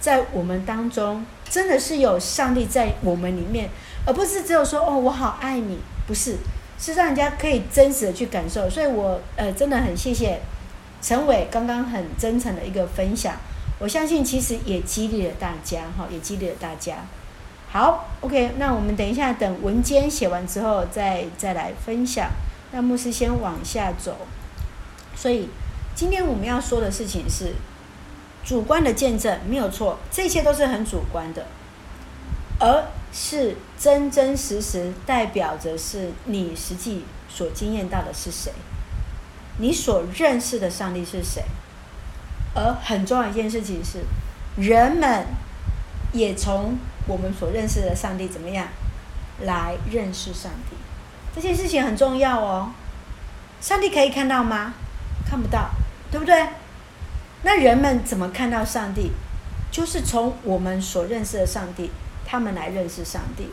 [0.00, 3.70] 在我们当中真的是有上帝在我们里面，
[4.04, 6.36] 而不是只有说哦，我好爱你，不是，
[6.78, 8.68] 是让人家可以真实的去感受。
[8.68, 10.40] 所以我呃真的很谢谢。
[11.02, 13.36] 陈伟刚刚很真诚的一个分享，
[13.78, 16.96] 我相信其实也激励了大家哈，也激励了大家。
[17.70, 22.30] 好，OK，那我们等一下等文件写完之后再再来分享。
[22.72, 24.16] 那牧师先往下走。
[25.14, 25.48] 所以
[25.94, 27.52] 今天我们要说的事情是
[28.46, 31.46] 主观的见证没有错，这些都是很主观的，
[32.60, 38.52] 而是真真实实代表着是你实际所经验到的是谁。
[39.58, 41.42] 你所认识的上帝是谁？
[42.54, 44.04] 而很重要一件事情是，
[44.56, 45.26] 人们
[46.12, 46.78] 也从
[47.08, 48.68] 我们所认识的上帝怎么样
[49.40, 50.76] 来认识上帝？
[51.34, 52.70] 这件事情很重要哦。
[53.60, 54.74] 上帝可以看到吗？
[55.28, 55.70] 看不到，
[56.12, 56.46] 对不对？
[57.42, 59.12] 那人们怎么看到上帝？
[59.70, 61.90] 就是从我们所认识的上帝，
[62.24, 63.48] 他们来认识上帝。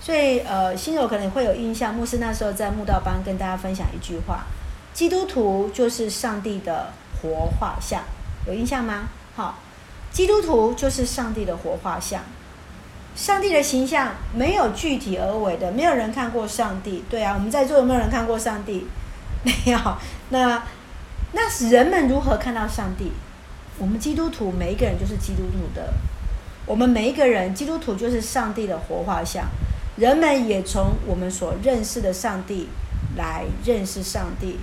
[0.00, 4.44] 所以，呃，新手可能会有印象，牧师那时候在慕道班跟大家分享一句话。
[4.92, 8.02] 基督徒就是上帝的活画像，
[8.46, 9.08] 有印象吗？
[9.34, 9.58] 好，
[10.12, 12.22] 基督徒就是上帝的活画像。
[13.16, 17.02] 上帝的形象没有具体而为的，没有人看过上帝。
[17.08, 18.86] 对啊，我们在座有没有人看过上帝？
[19.42, 19.78] 没有。
[20.28, 20.62] 那
[21.32, 23.10] 那人们如何看到上帝？
[23.78, 25.92] 我们基督徒每一个人就是基督徒的，
[26.66, 29.46] 我们每一个人基督徒就是上帝的活画像。
[29.96, 32.68] 人们也从我们所认识的上帝
[33.16, 34.58] 来认识上帝。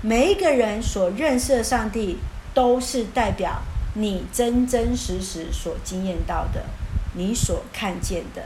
[0.00, 2.18] 每一个人所认识的上帝，
[2.52, 3.62] 都是代表
[3.94, 6.64] 你真真实实所经验到的，
[7.14, 8.44] 你所看见的。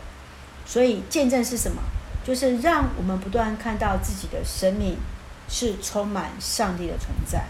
[0.66, 1.82] 所以见证是什么？
[2.24, 4.98] 就是让我们不断看到自己的生命
[5.48, 7.46] 是充满上帝的存在，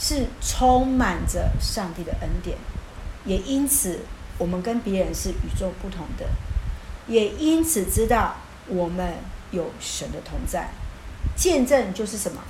[0.00, 2.56] 是充满着上帝的恩典。
[3.24, 4.00] 也因此，
[4.38, 6.26] 我们跟别人是与众不同的。
[7.06, 8.34] 也因此，知道
[8.66, 9.14] 我们
[9.50, 10.70] 有神的同在。
[11.36, 12.40] 见证就是什么？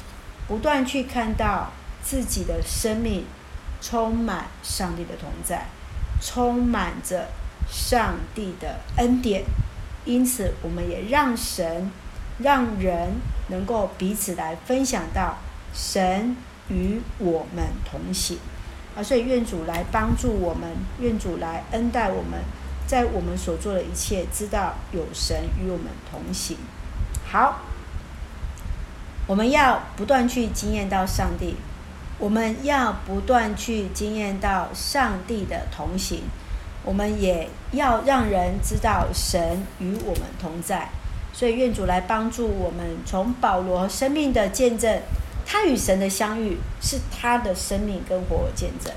[0.46, 1.70] 不断去看到
[2.02, 3.24] 自己的生命
[3.80, 5.66] 充满上帝的同在，
[6.22, 7.28] 充满着
[7.68, 9.44] 上帝的恩典，
[10.04, 11.90] 因此我们也让神、
[12.38, 13.14] 让人
[13.48, 15.38] 能够彼此来分享到
[15.72, 16.36] 神
[16.70, 18.38] 与我们同行
[18.96, 19.02] 啊！
[19.02, 22.40] 所以愿主来帮助我们，愿主来恩待我们，
[22.86, 26.56] 在我们所做的一切，知道有神与我们同行。
[27.30, 27.60] 好。
[29.26, 31.54] 我们要不断去经验到上帝，
[32.18, 36.22] 我们要不断去经验到上帝的同行，
[36.82, 40.88] 我们也要让人知道神与我们同在。
[41.32, 45.00] 所以愿主来帮助我们，从保罗生命的见证，
[45.52, 48.94] 他与神的相遇是他的生命跟活见证。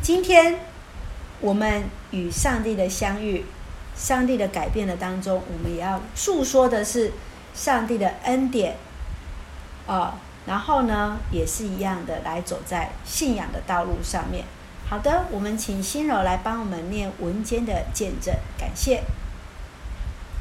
[0.00, 0.60] 今天
[1.40, 3.44] 我们与上帝的相遇，
[3.94, 7.12] 上帝的改变的当中，我们也要诉说的是
[7.54, 8.78] 上帝的恩典。
[9.86, 10.14] 啊、哦，
[10.46, 14.46] 然后呢，也是一样的，来走在信仰的道路上面。
[14.88, 19.02] 好的，我们请心柔来帮我们念文间的见证，感谢。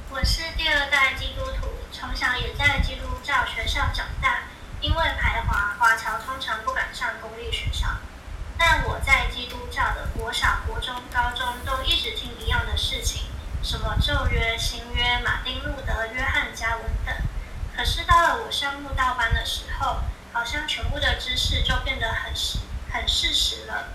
[0.09, 4.46] 我是第二代基督徒，从小也在基督教学校长大，
[4.81, 7.87] 因为排华，华侨通常不敢上公立学校。
[8.57, 13.23] 但我在基督教的国小、国中、高中都一直听一样的事情，
[13.63, 17.15] 什么旧约、新约、马丁路德、约翰加文等。
[17.75, 19.97] 可是到了我上慕道班的时候，
[20.33, 22.57] 好像全部的知识就变得很实、
[22.91, 23.89] 很事实了。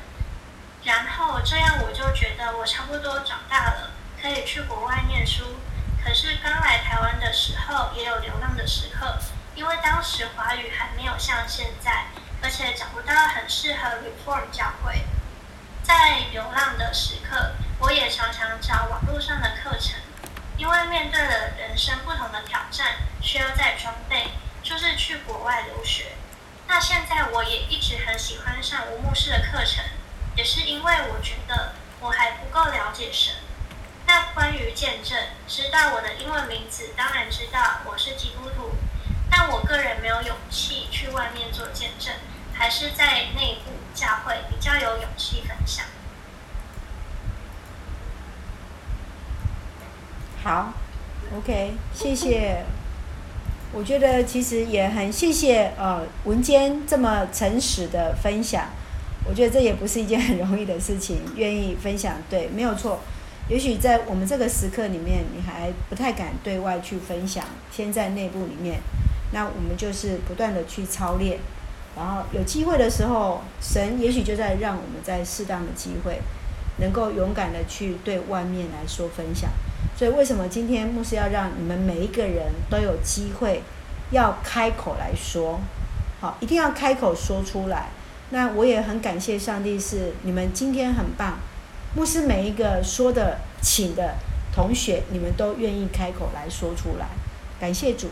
[0.85, 5.45] 然后这样我就觉得我差不多长大了，可以去国外念书。
[6.05, 9.19] 可是刚来台湾的时候也有流浪的时刻，
[9.55, 12.07] 因为当时华语还没有像现在，
[12.43, 15.05] 而且找不到很适合 Reform 教会。
[15.83, 20.01] 在流浪的时刻，我也常常找网络上的课程。
[20.57, 24.31] 因为面对了人生不同的挑战，需要再装备，
[24.63, 26.13] 就是去国外留学。
[26.69, 29.85] 那现在我也一直很喜欢上吴牧师的课程，
[30.37, 33.35] 也是因为我觉得我还不够了解神。
[34.07, 38.77] 那关于见证，知道我的英文名字，当然知道我是基督徒，
[39.35, 42.13] 但我个人没有勇气去外面做见证，
[42.53, 45.87] 还是在内部教会比较有勇气分享。
[50.45, 50.75] 好
[51.35, 52.63] ，OK，谢谢。
[53.73, 58.67] 我觉得其实也很谢谢呃文坚这么诚实的分享。
[59.25, 63.01] 我觉得这也不是一件很容易的事情，愿意分享，对，没有错。
[63.49, 68.81] 也许在我们这个时刻里面，你还不太敢对外去分享，先在内部里面。
[69.33, 71.39] 那我们就是不断的去操练，
[71.97, 76.21] 然后有机会的时候，神也许就在让我们在适当的机会，
[76.79, 79.51] 能够勇敢的去对外面来说分享。
[79.97, 83.63] 所以为什么今天牧师要让你们每一个人都有机会
[84.11, 85.61] 要开口来说？
[86.21, 87.89] 好，一定要开口说出来。
[88.31, 91.39] 那我也很感谢上帝，是你们今天很棒。
[91.95, 94.15] 牧师每一个说的请的
[94.55, 97.07] 同学，你们都愿意开口来说出来，
[97.61, 98.09] 感谢主。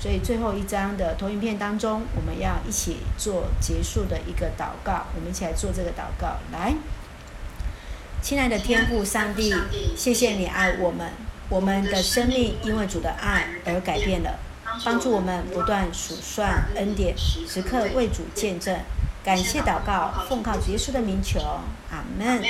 [0.00, 6.38] 所以最后一张的投影片当中，我们要一起做结束的一个祷告，我们一起来做这个祷告。
[6.50, 6.74] 来，
[8.22, 9.54] 亲爱的天父上帝，
[9.94, 11.12] 谢谢你爱我们，
[11.50, 14.38] 我们的生命因为主的爱而改变了，
[14.82, 18.74] 帮助我们不断数算恩典，时刻为主见证。
[19.22, 21.38] 感谢祷告，奉靠主耶稣的名求，
[21.90, 22.42] 阿门。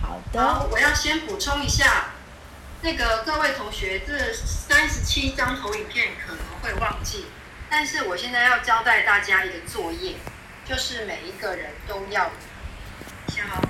[0.00, 0.68] 好的。
[0.70, 2.13] 我要先补充一下，
[2.84, 7.24] 那个各位同学，这三十七张投影片可能会忘记，
[7.70, 10.16] 但是我现在要交代大家一个作业，
[10.66, 12.30] 就是每一个人都要，
[13.28, 13.62] 先好。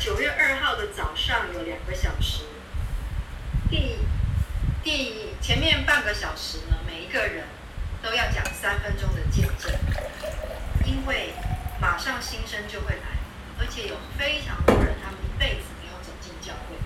[0.00, 2.44] 九月二号的早上有两个小时，
[3.68, 3.98] 第
[4.82, 7.44] 第前面半个小时呢，每一个人
[8.02, 9.70] 都要讲三分钟的见证，
[10.86, 11.34] 因为
[11.78, 13.18] 马上新生就会来，
[13.60, 16.76] 而且有非常多人他们一辈子没有走进教会，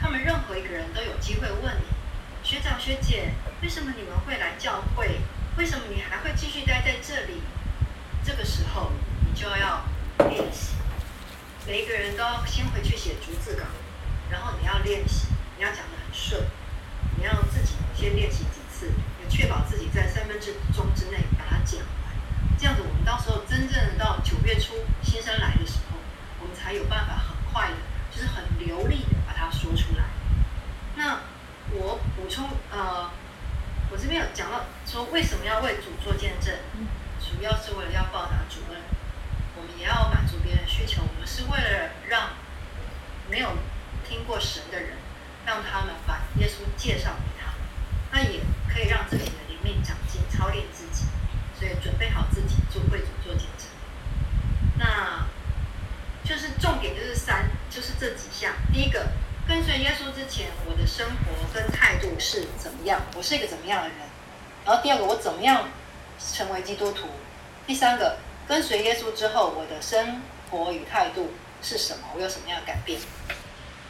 [0.00, 5.18] 他们任何一个人都有机会问你，学长学姐，为什么你们会来教会？
[5.58, 7.42] 为什么你还会继续待在这里？
[8.22, 8.92] 这个时候
[9.26, 9.84] 你就要
[10.28, 10.76] 练习。
[11.66, 13.64] 每一个人都要先回去写逐字稿，
[14.30, 16.40] 然后你要练习，你要讲得很顺，
[17.18, 18.86] 你要自己先练习几次，
[19.20, 21.88] 也确保自己在三分之钟之内把它讲完。
[22.56, 25.98] 这样子，我们到时候真正到九月初新生来的时候，
[26.40, 27.76] 我们才有办法很快的，
[28.14, 30.04] 就是很流利的把它说出来。
[30.94, 31.18] 那
[31.72, 33.10] 我补充，呃，
[33.90, 36.54] 我这边有讲到说为什么要为主做见证，
[37.18, 38.80] 主要是为了要报答主恩。
[39.78, 42.30] 也要满足别人的需求，我们是为了让
[43.28, 43.50] 没有
[44.08, 44.96] 听过神的人，
[45.44, 47.60] 让他们把耶稣介绍给他们，
[48.12, 48.40] 那也
[48.72, 51.06] 可以让自己的灵命长进，操练自己，
[51.58, 53.66] 所以准备好自己做会主做见证。
[54.78, 55.26] 那
[56.24, 58.52] 就是重点就是三，就是这几项。
[58.72, 59.08] 第一个，
[59.46, 63.02] 跟随耶稣之前，我的生活跟态度是怎么样？
[63.14, 63.98] 我是一个怎么样的人？
[64.64, 65.68] 然后第二个，我怎么样
[66.18, 67.08] 成为基督徒？
[67.66, 68.18] 第三个。
[68.48, 72.04] 跟随耶稣之后，我的生活与态度是什么？
[72.14, 73.00] 我有什么样的改变？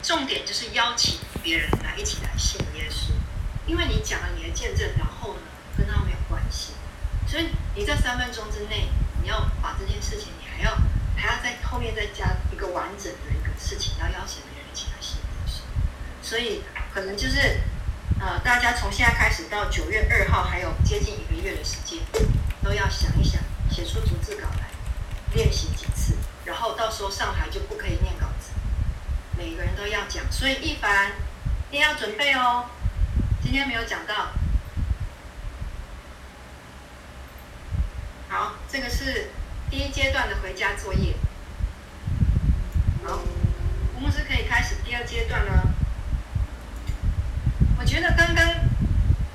[0.03, 3.11] 重点就是邀请别人来一起来信耶稣，
[3.67, 5.41] 因为你讲了你的见证，然后呢，
[5.77, 6.73] 跟他没有关系。
[7.29, 8.89] 所以你在三分钟之内，
[9.23, 10.75] 你要把这件事情，你还要
[11.17, 16.27] 还要在后面再加一个完整的一个事情，要邀请别人一起来信耶稣。
[16.27, 16.63] 所以
[16.95, 17.61] 可能就是
[18.19, 21.99] 呃，大家从现在开始到九月二号，还有接近一个月的时间，
[22.65, 23.43] 都要想一想。
[23.71, 24.69] 写出逐字稿来，
[25.35, 28.51] 练习几次，然后到时候上台就不可以念稿子，
[29.37, 30.25] 每个人都要讲。
[30.31, 31.13] 所以一凡，
[31.69, 32.67] 一定要准备哦。
[33.43, 34.31] 今天没有讲到。
[38.29, 39.31] 好，这个是
[39.71, 41.15] 第一阶段的回家作业。
[43.05, 43.21] 好，
[43.95, 45.75] 我们是可以开始第二阶段了。
[47.79, 48.55] 我觉得刚刚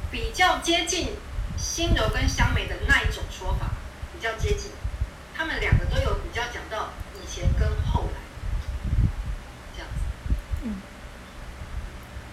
[0.09, 1.15] 比较接近
[1.57, 3.71] 心柔跟香美的那一种说法。
[4.21, 4.69] 比较接近，
[5.35, 8.19] 他们两个都有比较讲到以前跟后来，
[9.73, 10.35] 这样子。
[10.61, 10.75] 嗯，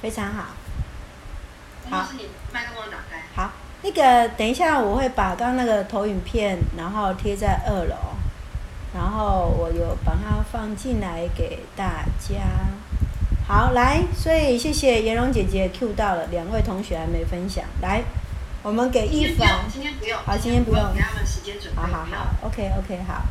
[0.02, 0.48] 非常好。
[1.88, 3.22] 好，是你麦克风打开。
[3.34, 7.96] 好，那个等一下我会把刚刚那个投影片，然后贴在二楼，
[8.94, 12.34] 然后我有把它放进来给大家。
[13.46, 18.02] 好，来，所以谢谢颜蓉姐姐 Q 到了，两位同学还没分享，来。
[18.68, 21.80] 我们给一凡，今天不用，好，今天不用，给他们时间准备。
[21.80, 23.22] 好好好，OK OK 好，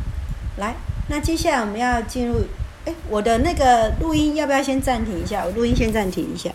[0.58, 0.74] 来，
[1.10, 2.44] 那接下来我们要进入
[2.86, 5.46] 哎，我的那个录音要不要先暂停一下？
[5.46, 6.50] 我录音先暂停一下。